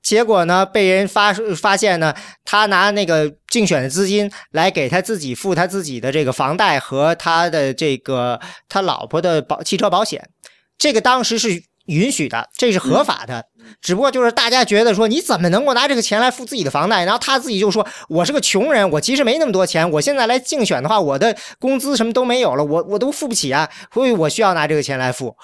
[0.02, 10.30] 结果呢被人发发现呢，他拿那个竞选的资金来给他自己付他自己的这个房贷和他的这个他老婆的保汽车保险，
[10.78, 11.64] 这个当时是。
[11.88, 13.44] 允许的，这是合法的，
[13.82, 17.04] 只不过就是大家觉得说，你怎么能够拿这个钱来付自己的房贷？
[17.04, 25.36] 然后他自己就说，我是个穷人，我其实没那么多钱，我现在来竞选的话，我的工资什么都没有了，我我都付不起啊，所以我需要拿这个钱来付。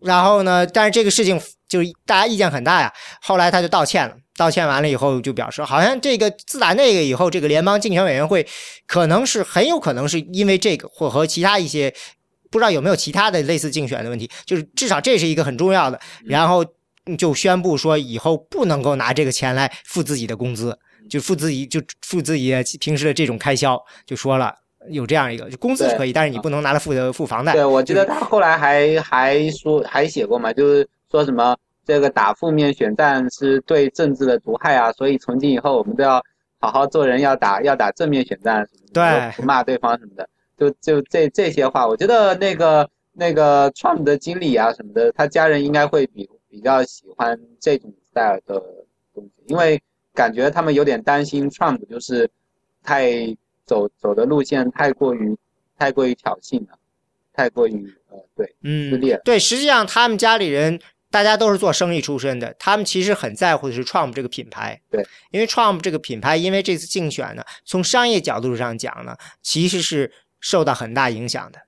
[0.00, 2.92] 然后呢，但是这个事情就是大家意见很大呀。
[3.20, 8.46] 后来他就道歉了，道歉完了以后就表示，好像这个自打那个以后，这个联邦竞选委员会
[8.86, 11.94] 可能是很有可能是因为这个或和其他一些。
[12.50, 16.64] 不知道有没有其他的类似竞选的问题，就是至少这是一个很重要的，然后
[17.16, 20.76] 就宣布说以后不能够拿这个钱来付自己的工资，
[21.08, 24.54] 就付自己就付自己平时的这种开销，就说了
[24.90, 27.52] 有这样一个，就工资是可以，但是你不能拿来付的付房贷。
[27.52, 31.56] 对，我记得他后来还还说还写过嘛，就是说什么
[31.86, 36.22] 这个打负面选战是对政治的毒害啊，所以从今以后我们都要
[36.60, 46.28] 好好做人，要打要打正面选战，对，不骂对方什么的，就就这这些话，我觉得那个那个 Trump 的经理啊什么的，他家人应该会比
[46.58, 48.60] 比较喜欢这种 style 的
[49.14, 49.80] 东西，因为
[50.12, 52.28] 感觉他们有点担心 Trump 就是
[52.82, 53.08] 太
[53.64, 55.38] 走走的路线太过于
[55.78, 56.76] 太过于挑衅了，
[57.32, 59.20] 太过于呃对嗯撕裂。
[59.24, 60.80] 对，实际上他们家里人
[61.12, 64.80] 大家都是做生意出身的，他们其实很在乎的是 Trump 这个品牌。
[64.90, 71.60] 对，因为 Trump 这个品牌，因为这次竞选呢，从商业角度上讲呢，其实是受到很大影响的。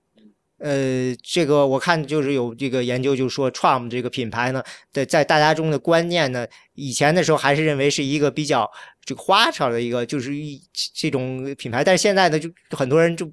[0.61, 4.63] 呃，这个我看就是有这个研究，就是说 Trump 这个品牌呢
[4.93, 8.71] 的在大家中的观念呢，以前的时候还是认为是一个比较
[9.11, 10.63] 这个花哨的一个，就是一
[10.95, 13.29] 这种品牌，但是现在呢，就很多人就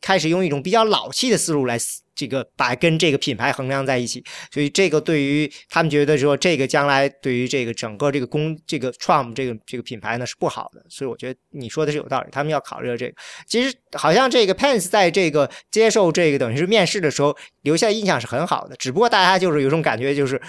[0.00, 1.78] 开始用一种比较老气的思路来
[2.16, 13.14] 这个把跟这个品牌衡量在一起，所以这个对于他们觉得说这个将来对于这个整个这个公这个 Trump 这个这个品牌呢是不好的，所以我觉得你说的是有道理，他们要考虑到这个。
[13.46, 20.42] 其实好像这个 Pence 在这个接受这个等于是面试的时候留下印象是很好的，只不过大家就是有种感觉就是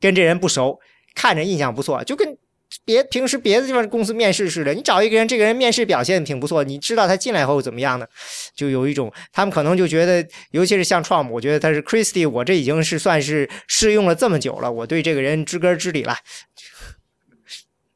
[0.00, 0.80] 跟这人不熟，
[1.14, 2.36] 看着印象不错，就跟。
[2.84, 8.06] 别平时别的地方公司面试似的，你找一个人，这个人面试表现挺不错，你知道他进来后怎么样呢？
[8.54, 16.16] 就有一种他们可能就觉得，尤其是像 Trump，我觉得他是 Christie，我这已经是算是试用了这么久了，我对这个人知根知底了。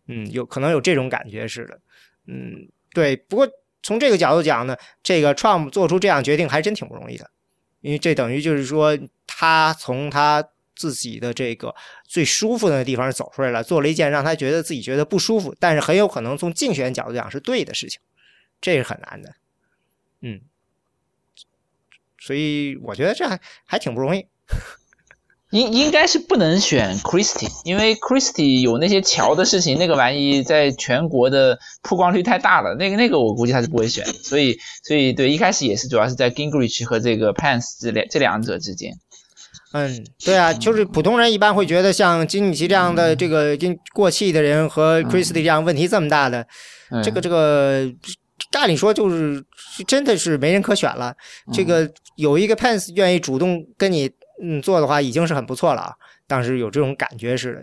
[0.06, 1.78] 嗯，有可能有这种感觉似的。
[2.26, 3.16] 嗯，对。
[3.16, 3.48] 不过
[3.82, 7.30] 从这个角度讲呢，这个 Trump 做出这样决定还真挺不容易的，
[7.80, 10.44] 因为这等于就是说他从他。
[10.78, 11.74] 自己的这个
[12.06, 18.00] 最舒服的地方走出来了，做了一件让他觉得自己觉得不舒服，但是很有可能从竞选角度讲是对的事情，
[18.60, 19.34] 这是很难的，
[20.22, 20.40] 嗯，
[22.18, 24.26] 所以我觉得这还还挺不容易。
[25.50, 38.98] 应应该是不能选 Christie，因为 Christie 有那些桥的事情，那个玩意在全国的曝光率太大了，那个那个我估计他是不会选，所以所以对一开始也是主要是在 Gingrich 和这个 Pence 这两这两者之间。
[39.72, 46.46] 嗯，对啊，就是普通人一般会觉得像金米奇这样的这个已经过气的人和 Christie 这样问题这么大的，
[47.04, 47.86] 这个这个，
[48.52, 49.44] 按理说就是
[49.86, 51.14] 真的是没人可选了。
[51.52, 54.10] 这个有一个 Pence 愿意主动跟你
[54.42, 55.92] 嗯做的话，已经是很不错了啊。
[56.26, 57.62] 当时有这种感觉似的，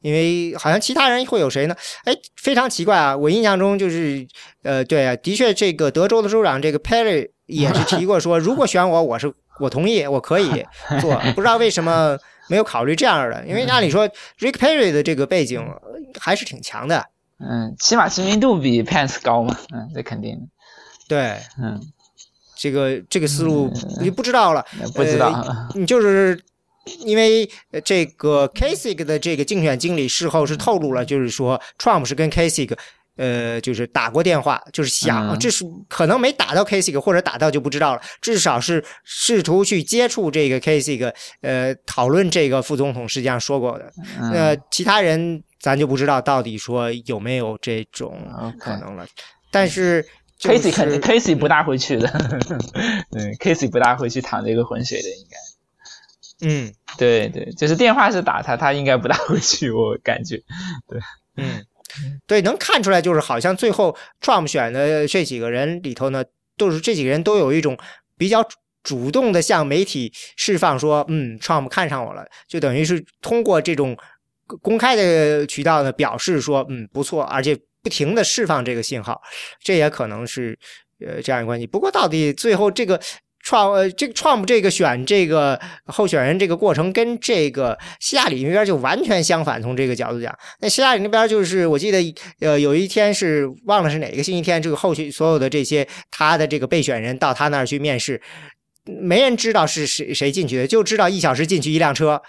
[0.00, 1.76] 因为好像其他人会有谁呢？
[2.04, 3.16] 哎，非常奇怪啊！
[3.16, 4.26] 我印象中就是
[4.64, 9.32] 呃，对啊，的确这个德州的州长这个 Perry 也是提过说，如果选我，我是。
[9.60, 10.64] 我同意，我可以
[10.98, 12.18] 做， 不知道为什么
[12.48, 14.08] 没有考虑这样的，因为按理说
[14.38, 15.62] Rick Perry 的这个背景
[16.18, 17.04] 还是挺强的，
[17.38, 20.48] 嗯，起码知名度比 Pence 高嘛，嗯，这肯定，
[21.06, 21.78] 对，嗯，
[22.56, 23.70] 这个这个思路
[24.00, 24.64] 你不知道了，
[24.94, 26.42] 不知道，你就是
[27.04, 27.48] 因为
[27.84, 32.74] 这个 Kasich 的这个竞选经理事后是透露了，就是说 Trump 是跟 Kasich。
[33.16, 38.00] 呃，就是打过电话，就是想，这是可能没打到 Kasich，或者打到就不知道了。
[38.20, 41.12] 至少是试图去接触这个 Kasich，
[41.42, 43.92] 呃，讨论这个副总统，实际上说过的。
[44.32, 48.18] 那其他人咱就不知道到底说有没有这种
[48.58, 49.06] 可能了。
[49.50, 50.02] 但是
[50.40, 52.08] Kasich 肯定 Kasich 不大会去的，
[53.12, 55.36] 嗯，Kasich 不大会去淌这个浑水的，应该。
[56.44, 60.38] 嗯，对对，就是电话是打他，他应该不大会去，我感觉。
[60.88, 60.98] 对，
[61.36, 61.64] 嗯。
[62.26, 66.24] 对，能看出来，就是好像最后 Trump 选的这几个人里头呢，
[66.56, 67.76] 都是这几个人都有一种
[68.16, 68.46] 比较
[68.82, 73.96] 主动的向媒体释放说，嗯，Trump 看上我了，就等于是通过这种
[74.60, 79.20] 公开的渠道呢表示说，嗯，不错，而且不停的释放这个信号，
[79.62, 80.58] 这也可能是
[81.00, 81.66] 呃这样一关系。
[81.66, 83.00] 不过到底最后这个。
[83.42, 89.60] 创呃，这个 Trump 这个选这个候选人这个过程跟这个希拉里那边就完全相反。
[89.60, 98.20] 从这个角度讲，那希拉里那边就是我记得呃有一天是忘了是哪个星期天，这个后续所有的这些他的这个备选人到他那儿去面试，
[98.84, 102.22] 没人知道是谁谁进去的，就知道一小时进去一辆车。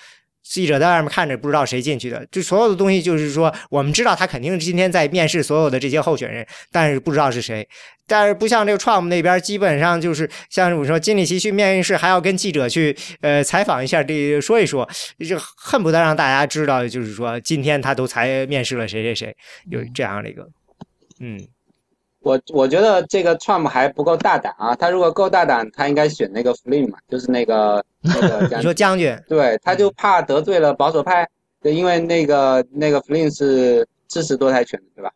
[0.43, 2.25] 记者在外面看着，不知道谁进去的。
[2.31, 7.67] 就所有的东西，就是说，我们知道他肯定今天在面试所有的这些候选人，但是不知道是谁。
[8.05, 14.87] 但是不像这个 Trump 那边，基本上就是像我说，金里奇去面试，还要跟记者去呃采访一下，这说一说，
[15.19, 19.35] 就恨不得让大家知道，就是说今天他都才面试了谁谁谁，
[19.71, 20.47] 有这样的一个，
[21.21, 21.39] 嗯。
[22.23, 31.27] 我我觉得这个 Trump 还不够大胆啊，他如果够大胆，他应该选那个 Flynn 嘛，就是那个 那个你说将军，对，他就怕得罪了保守派，
[31.61, 35.11] 对，因为那个那个 Flynn 是支持堕胎权的，对吧？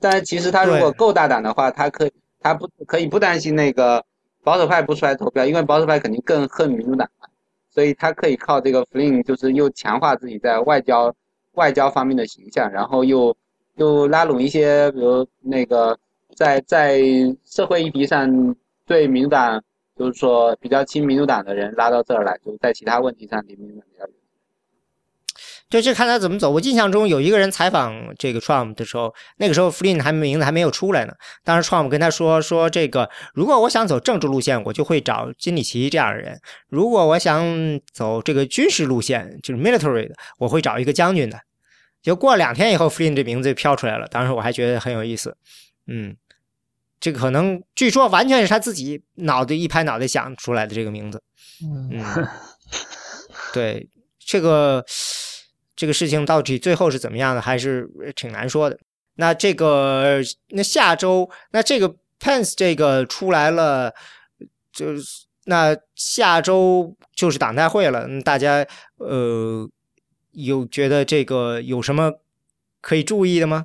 [0.00, 4.04] 但其实他如果够大胆的话，他可以他不可以不担心那个
[4.42, 7.28] 保守派不出来投票，因为保守派肯定更恨民主党嘛，
[7.70, 11.14] 所以他可以靠这个 Flynn 就是又强化自己在外交
[11.52, 13.36] 外交方面的形象，然后又
[13.76, 15.96] 又拉拢一些，比如那个
[16.40, 16.98] 在在
[17.44, 18.56] 社会议题上
[18.86, 19.62] 对民主党
[19.94, 24.14] 就是说比较亲民主党的人拉到这儿来，就是在其他问题上离民主党比较远。
[25.68, 26.50] 就这看他怎么走。
[26.50, 31.12] 我印象中有一个人采访这个 Trump 的时候，那个时候 Flynn 还名字还没有出来呢。
[31.44, 36.34] 当时 Trump 跟他说说这个，如果我想走政治路线，我就会找金里奇这样的人；
[36.70, 37.44] 如果我想
[37.92, 41.38] 走这个军事路线，就是 military 的，我会找一个将军的。
[42.02, 44.08] 就过了两天以后，Flynn 这名字就飘出来了。
[44.08, 45.36] 当时我还觉得很有意思。
[45.86, 46.16] 嗯，
[47.00, 51.22] 这个可能据说完全是他自己脑袋一拍脑袋想出来的这个名字。
[51.62, 52.04] 嗯，
[53.52, 54.84] 对这个。
[55.76, 58.78] 这个事情到底最后是怎么样的，还是挺难说的。
[59.14, 63.90] 那这个，那下周，那这个 Pence 这个出来了，
[64.70, 68.06] 就是那下周就是党代会了。
[68.20, 68.62] 大家
[68.98, 69.66] 呃，
[70.32, 72.12] 有觉得这个有什么
[72.82, 73.64] 可以注意的吗？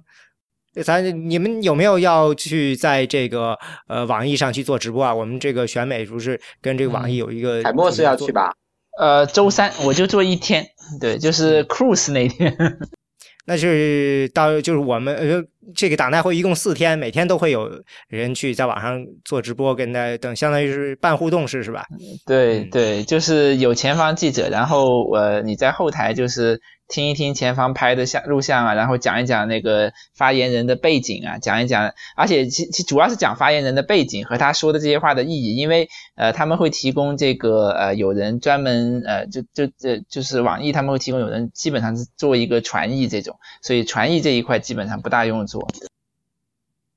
[0.84, 3.57] 咱你们有没有要去在这个
[3.88, 5.15] 呃网易上去做直播啊？
[5.15, 8.52] 我们这个选美不是跟这个网易有一个海默是要去吧？
[8.99, 10.65] 呃，周三我就做一天，
[10.99, 12.56] 对，就是 cruise 那天，
[13.47, 15.43] 那就是到就是我们呃
[15.76, 17.69] 这个党代会一共四天，每天都会有
[18.07, 21.85] 人去在网上做直播，跟大家等，相当于是办互动式是吧？
[22.26, 26.60] 对对，就是有前方记者，然后呃你在后台就是。
[26.87, 45.67] 听一听前方拍的像录像啊，然后讲一讲那个发言人的背景啊，讲一讲，而且其其主要是讲发言人的背景和他说的这些话的意义，因为呃他们会提供这个呃有人专门呃就就这就是网易他们会提供有人基本上是做一个传译这种，所以传译这一块基本上不大用做，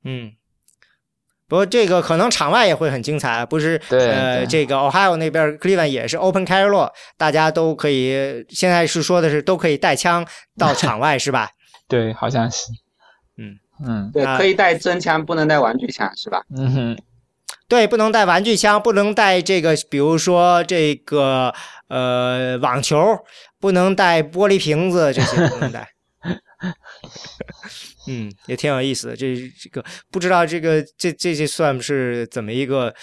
[0.05, 0.33] 嗯。
[1.49, 3.81] 不过这个可能场外也会很精彩，不是？
[3.89, 8.45] 呃，这个 Ohio 那边 Cleveland 也是 Open Carry Law，大家都可以。
[8.51, 10.27] 现在是说的是都可以带枪
[10.59, 11.49] 到 场外，是吧？
[11.89, 12.67] 对，好像是。
[13.39, 13.57] 嗯
[13.87, 16.43] 嗯，对，可以带真枪，不能带玩具枪，是吧？
[16.57, 16.99] 嗯哼，
[17.69, 21.55] 对，不能带玩具枪，不能带这个，比如说这个
[21.89, 22.99] 呃网球，
[23.61, 25.89] 不能带玻璃瓶子，这些不能带。
[28.09, 29.17] 嗯，也挺有意思的。
[29.17, 32.95] 这这个不知道这个这这这算是怎么一个？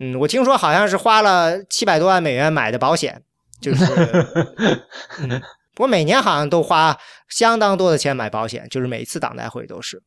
[0.00, 3.20] 嗯，我听说好像是花了七百多万美元买的保险，
[3.60, 3.84] 就是。
[5.74, 6.96] 不过每年好像都花
[7.28, 10.02] 相当多的钱买保险，就是每一次党代会都是。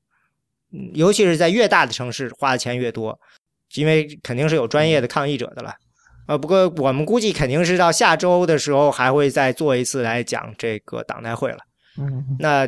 [0.73, 3.17] 嗯，尤其是在越大的城市，花的钱越多，
[3.75, 5.73] 因为肯定是有专业的抗议者的了。
[6.27, 11.59] 呃，不过我们估计肯定是到下周的时候还会再做一次来讲这个党代会了。
[11.97, 12.67] 嗯，那。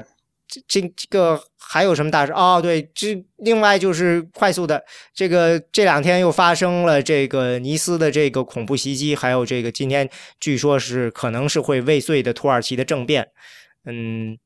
[0.67, 2.31] 这这个还有什么大事？
[2.33, 10.09] 哦，对，这另外就是快速的，这个这两天又发生了这个尼斯的这个恐怖袭击，还有这个今天
[10.39, 13.29] 据说是可能是会未遂的土耳其的政变。
[13.85, 14.37] 嗯，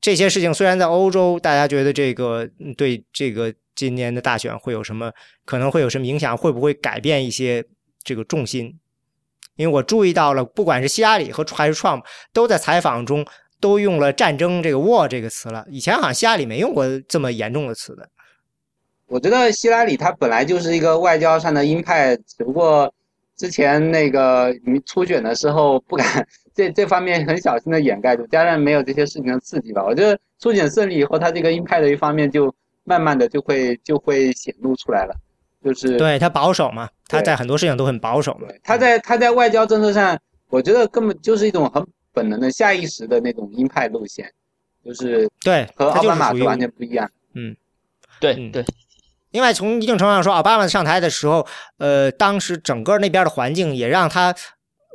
[0.00, 5.12] 这些事情虽然在欧洲，大家觉得这个对这个今年的大选会有什么
[5.44, 6.36] 可能会有什么影响？
[6.36, 7.64] 会不会改变一些
[8.02, 8.78] 这个重心？
[9.56, 13.26] 因为我注意到了，不管是希拉里和还是 Trump 都在采访中。
[13.60, 18.08] 都用了“战争”这个 “war” 这个词了，以前好像希拉里没用过这么严重的词的。
[19.06, 22.92] 我觉得希拉里他本来就是一个外交上的鹰派，只不过
[23.36, 24.54] 之前那个
[24.86, 29.84] 初选的时候不敢 这这方面很小心的掩盖住，加上没有这些事情的刺激吧。
[29.84, 32.52] 我觉得初选胜利以后，他这个鹰派的一方面就
[32.84, 35.14] 慢慢的就会就会显露出来了，
[35.62, 38.48] 就是对他保守嘛，他在很多事情都很保守嘛。
[38.62, 40.18] 他在他在外交政策上，
[40.48, 41.86] 我觉得根本就是一种很。
[42.14, 44.32] 本能的下意识的那种鹰派路线，
[44.82, 47.10] 就是对和奥巴马是完全不一样。
[47.34, 47.54] 嗯，
[48.20, 48.64] 对对。
[49.32, 51.46] 另外，从一定程度上说，奥巴马上台的时候，
[51.78, 54.34] 呃，当时整个那边的环境也让他，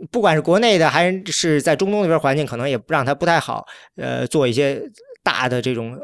[0.10, 3.68] 不管是国内的还是在中东那边环境，可能也让他不太好，
[3.98, 4.82] 呃，做一些
[5.22, 6.00] 大的这种。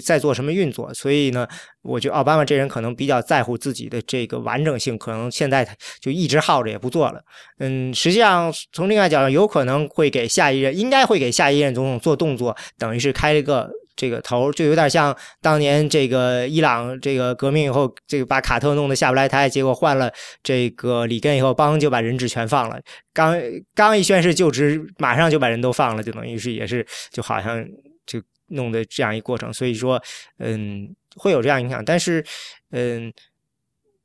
[0.00, 0.92] 在做什么运作？
[0.94, 1.46] 所以呢，
[1.82, 5.66] 我觉得奥巴马这人可能比较在乎自己的这个完整性，可能现在
[6.00, 7.22] 就一直耗着也不做了。
[7.58, 20.12] 嗯，实际上从另外角度，有可能会给下一任，应该会给下一任总统做动作，等于是开了一个这个头，就有点像当年这个伊朗这个革命以后，这个把卡特弄得下不来台，结果换了
[20.42, 22.80] 这个里根以后，邦就把人质全放了。
[23.14, 23.40] 刚
[23.74, 27.64] 刚一宣誓就职，马上就把人都放了，就等于是也是就好像
[28.04, 28.20] 就。
[28.52, 30.02] 弄的这样一过程，所以说，
[30.38, 31.84] 嗯，会有这样影响。
[31.84, 32.24] 但是，
[32.70, 33.12] 嗯，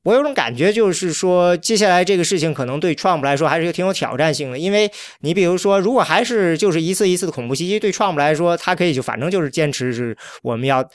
[0.03, 4.57] 我有种感觉，就是说，接下来这个事情可能对 Trump 来说还是挺有挑战性的。
[4.57, 10.87] 因为你比如说，如果还是就是一次一次的恐怖袭击，对 Trump 来说，他可以就反正就是坚持是我们要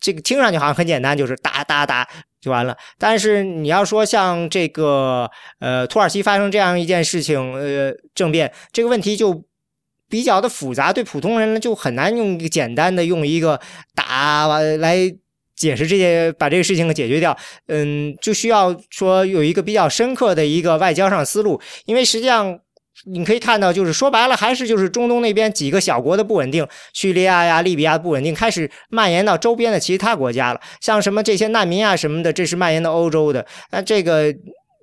[0.00, 2.08] 这个听上去好像很简单，就是打打打
[2.40, 2.76] 就完了。
[2.98, 9.44] 但是你要说像这个呃土耳其发生这样一件事情，呃政变这个问题就
[10.08, 13.60] 比较的复杂，对普通人呢就很难用一个简单的用一个
[13.94, 14.96] 打来
[15.54, 17.36] 解释这些把这个事情给解决掉。
[17.66, 22.58] 嗯，就需要说有一个比较深刻的一个外交上思路，因为实际上。
[23.06, 30.60] 你可以看到，就是说白了，还是就是中东那边几个小国的不稳定，叙利亚呀、利比亚不稳定，开始蔓延到周边的其他国家了。
[30.80, 33.46] 像什么这些难民啊什么的，这是蔓延到欧洲的。
[33.70, 34.34] 那这个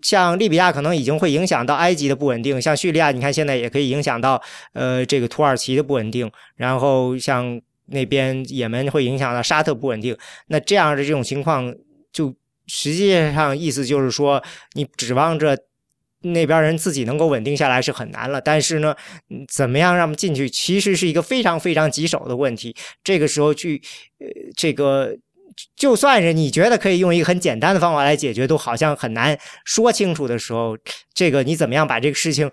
[0.06, 4.40] 像利比亚可能已经会影响到埃及的不稳定，像叙利亚，你看现在也可以影响到
[4.73, 6.32] 呃这个土耳其的不稳定。
[6.56, 10.15] 然后像那边也门会影响到沙特不稳定。
[10.48, 11.73] 那这样的这种情况，
[12.14, 12.36] 就
[12.68, 15.57] 实际上意思就是说，你指望着。
[16.34, 18.95] 那边人自己能够稳定下来是很难了，但是呢，
[19.48, 22.76] 怎么样让他们进去，其实是一个非常非常棘手的问题。
[23.03, 23.80] 这个时候去，
[24.18, 24.26] 呃，
[24.57, 25.15] 这个
[25.76, 30.77] 就算是你觉得可以用一个很简单的方法来解决，都好像很难说清楚的时候，
[31.14, 32.52] 这个你怎么样把这个事情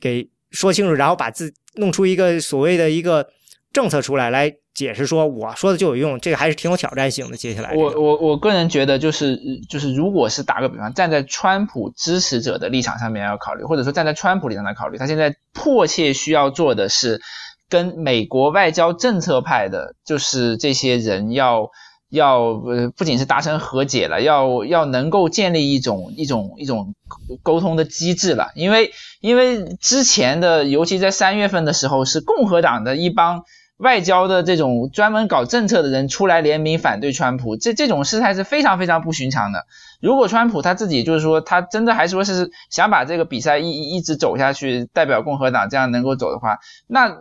[0.00, 3.28] 给说清楚，然后把自弄出一个所谓的一个
[3.72, 4.52] 政策出来来。
[4.72, 7.36] 解释说我说的就有用，这个还是挺有挑战性的。
[7.36, 9.36] 接下来，我我我个人觉得就是
[9.68, 17.20] 就是，如果是打个比方，站在川普支持者的立场上面要考虑，或者说站在川普立场来考虑，他现在迫切需要做的是
[17.68, 21.68] 跟美国外交政策派的，就是这些人要
[22.10, 26.94] 要呃，不仅是达成和解了，要要能够建立一种一种一种
[27.42, 28.50] 沟通的机制了。
[28.54, 33.44] 因为因为之前的，尤其在三月份的时候，是共和党的一帮。
[33.80, 39.64] 外交的这种专门搞政策的人出来联名反对川普，这这种事态是非常非常不寻常的。
[40.02, 46.58] 如果川普他自己就是说他真的还说是想把这个比赛一一直走下去，代表共和党这样能够走的话，
[46.88, 47.16] 那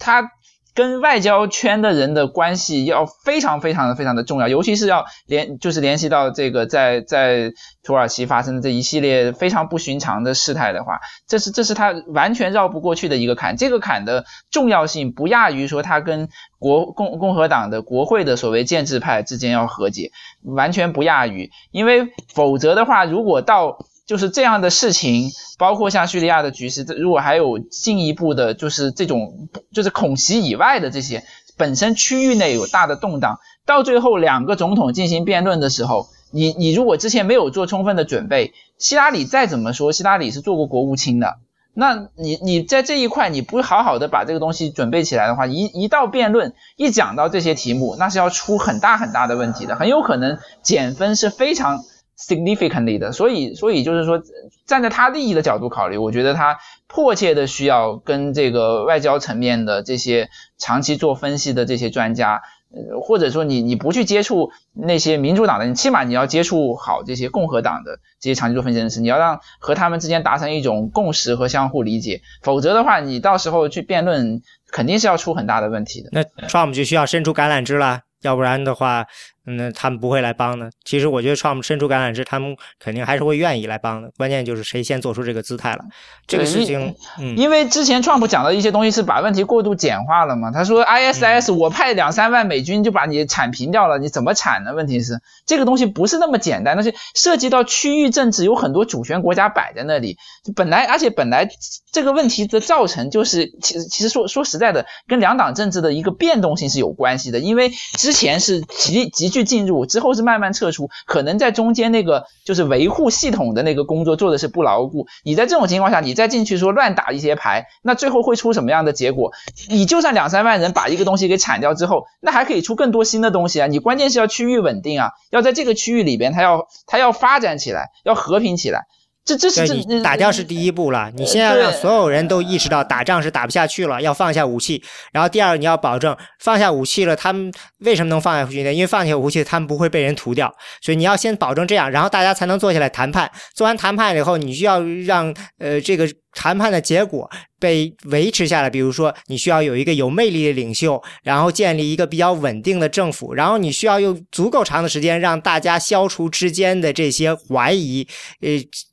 [0.00, 0.32] 他。
[0.80, 7.52] 跟外交圈的人的关系要非常非常的非常的重要，尤其是要联就是联系到这个在在
[7.82, 13.58] 土耳其发生的这一系列非常不寻常的事态的话，这是这是他完全绕不过去的一个坎。
[13.58, 20.12] 这个坎的重要性不亚于说他跟国共共和党的国会的所谓建制派之间要和解，
[20.42, 23.76] 完全不亚于，因为否则的话，如果到
[24.10, 31.22] 就是这样的事情，包括像叙利亚的局势，如果还有进一步的，就是这种就是恐袭以外的这些，
[31.56, 41.38] 本身区域内有大的动荡，到最后两个总统进行辩论的时候，你你如果之前没有做充分的准备，希拉里再怎么说，希拉里是做过国务卿的，
[41.72, 51.84] 那你你在这一块你不好好的把这个东西准备起来的话，一一到辩论一讲到这些题目，那是要出很大很大的问题的，很有可能减分是非常。
[52.20, 54.22] Significantly 的，所以所以就是说，
[54.66, 60.28] 站在他利益的角度考虑，我觉得他迫切的需要跟这个外交层面的这些
[60.58, 62.42] 长期做分析的这些专家，
[62.72, 76.10] 呃，或者说你你不去接触那些民主党的，你起码你要接触好这些共和党的这些长期做分析人士，你要让和他们之间达成一种共识和相互理解，否则的话，你到时候去辩论肯定是要出很大的问题的。
[76.12, 79.06] 那 Trump 就需要伸出橄榄枝了，要不然的话。
[79.44, 80.70] 那他们不会来帮的。
[80.84, 84.10] 其实我觉得，Trump 伸出橄榄枝，他们肯定还是会愿意来帮的。
[84.16, 85.84] 关键就是谁先做出这个姿态了。
[86.26, 90.50] 这个事情，嗯，因为之前 Trump 讲的一些东西是把问题过度简化了嘛。
[90.50, 94.74] 他说 ISIS，我派两三万美军就把你铲平掉了，你怎么铲呢？
[94.74, 100.18] 问题是这个东西不是那么简单，那是涉及到区域政治，有很多主权国家摆在那里。
[100.54, 101.48] 本来，而且本来
[101.90, 107.38] 这个问题的造成就是，其实其实说说实在的，跟两党政治的一个变动性是有关系的。
[107.38, 109.40] 因为之前是极极去。
[109.50, 115.08] 进入之后是慢慢撤出，可能在中间那个就是维护系统的那个工作做的是不牢固。
[115.24, 119.32] 你在这种情况下，你再进去说乱打一些牌，那最后会出什么样的结果？
[119.68, 123.66] 你就算两三万人把一个东西给铲掉之后，那还可以出更多新的东西啊！
[123.66, 128.86] 你关键是要区域稳定啊，要在这个区域里边，它要它要发展起来，要和平起来。
[129.24, 134.82] 这这是你打掉是第一步了，你现在让所有人都意识到打仗是打不下去了，要放下武器。
[135.12, 138.72] 然后第二，你要保证放下武器了，他们为什么能放下武器呢？
[138.72, 140.52] 因为放下武器，他们不会被人屠掉。
[140.80, 143.30] 所以你要先保证这样，然后大家才能坐下来谈判。
[143.54, 146.08] 做完谈判以后，你就要让呃这个。
[146.32, 158.06] 谈判的结果被维持下来，比如说你需要有一个有魅力的领袖，然后建立一个比较稳定的政府，然后你需要用足够长的时间让大家消除之间的这些怀疑，
[158.40, 158.48] 呃，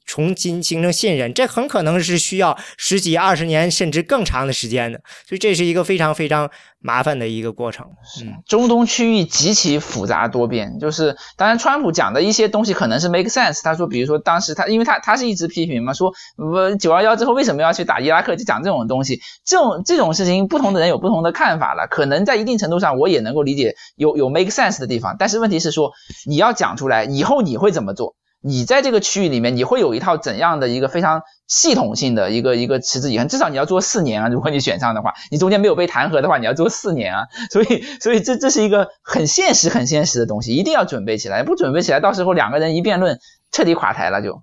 [0.05, 4.99] 重新形成信任，这很可能是需要十几、二十年甚至更长的时间的。
[5.27, 6.49] 所以这是一个非常非常
[6.87, 7.85] 麻烦的一个过程。
[8.23, 13.59] 嗯，中东区域极其复杂多变，就是当然，川普讲的一些东西可能是 make sense。
[13.61, 21.87] 他说，比如说当时他，因为他他是一直批评嘛，说我九幺幺之后为什么要去打伊拉克，就讲这种东西，这种这种事情，不同的人有不同的看法了。
[21.89, 25.91] 可能在一定程度上，我也能够理解有有 make sense 的地方，但是问题是说，
[26.25, 28.15] 你要讲出来以后你会怎么做？
[28.41, 33.27] 你在这个区域里面，你会有一套怎样的一个非常系统性的一个一个持之以恒？
[33.27, 34.29] 至少你要做四年啊！
[34.29, 37.23] 如果你选上的话，你中间没有被弹劾的话，你要做四年啊！
[37.51, 41.43] 所以，所以这这是一个很现实、很现实的东西，一定要准备起来。
[41.43, 43.19] 不准备起来，到时候两个人一辩论，
[43.51, 44.41] 彻底垮台了就。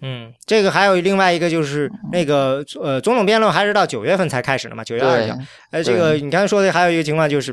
[0.00, 4.84] 嗯，这个还有另外一个就是那个呃，总统辩论还是到九月份才开始的嘛？
[4.84, 5.36] 九月二号。
[5.72, 7.52] 呃，这个你刚才说的还有一个情况就是。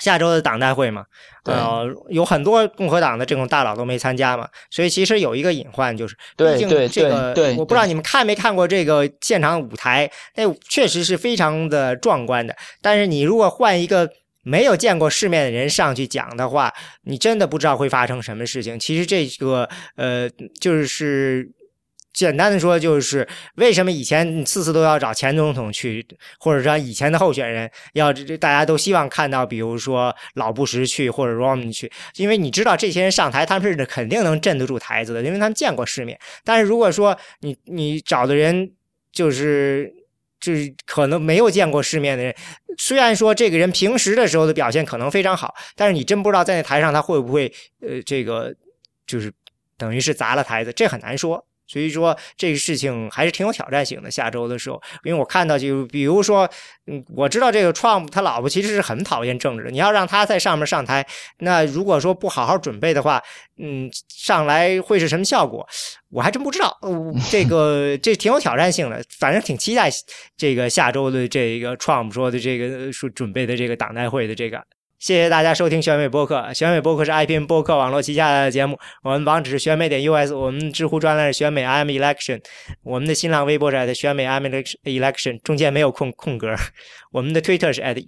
[0.00, 1.04] 下周的党代会嘛，
[1.44, 12.56] 呃，有很多共和党的这种大佬都没参加嘛，所以其实有一个隐患就是，毕竟这个我不知道你们看没看过这个现场舞台，那确实是非常的壮观的。
[12.80, 14.08] 但是你如果换一个
[14.42, 16.72] 没有见过世面的人上去讲的话，
[17.02, 18.78] 你真的不知道会发生什么事情。
[18.78, 20.28] 其实这个呃，
[20.60, 21.50] 就是。
[22.12, 26.04] 简单的说，就是为什么以前你次次都要找前总统去，
[26.40, 36.18] 或者说以前的候选人要，大家都希望看到，比如说老布什去或者 Romney 去，因为你知道这些人上台，他们是肯定能镇得住台子的，因为他们见过世面。
[36.42, 38.72] 但是如果说你你找的人
[39.12, 39.92] 就是
[40.40, 42.34] 就是可能没有见过世面的人，
[42.78, 48.54] 虽然说这个人平时的时候的表现可能非常好，但是你真不知道在那台上他会不会呃这个
[49.06, 49.32] 就是
[49.76, 51.44] 等于是砸了台子，这很难说。
[51.68, 54.10] 所以说这个事情还是挺有挑战性的。
[54.10, 56.48] 下周的时候，因为我看到就比如说，
[56.86, 59.70] 嗯，我知道这个 Trump 他老婆其实是很讨厌政治的。
[59.70, 61.06] 你要让他在上面上台，
[61.38, 63.22] 那如果说不好好准备的话，
[63.58, 65.68] 嗯，上来会是什么效果？
[66.10, 66.76] 我还真不知道。
[67.30, 69.90] 这个这挺有挑战性的，反正挺期待
[70.36, 74.64] 这个下周的这个 Trump 说的这个说准备的这个党代会的这个。
[74.98, 76.52] 谢谢大家收听选美播客。
[76.52, 78.76] 选美播客是 IPN 播客网络旗下的节目。
[79.04, 82.42] 我们网址是选美点 US，我们知乎专栏是选美 I'm Election，
[82.82, 84.42] 我们的新浪微博是 at 选美 I'm
[84.82, 86.52] Election，中间没有空空格。
[87.12, 88.04] 我们的 Twitter 是 at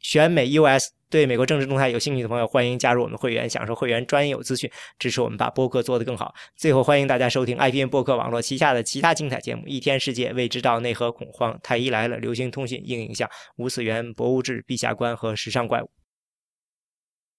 [0.00, 0.90] 选美 US。
[1.08, 6.32] 对美国政治动态有兴趣的朋友，欢迎加入我们会员，享受会员专有资讯，支持我们把播客做得更好。
[6.56, 15.90] 最后，欢迎大家收听 IPN 播客网络旗下的其他精彩节目：一天世界、未知道、内核恐慌、太医来了、流行通讯、硬影像、无次元、博物志、陛下观和时尚怪物。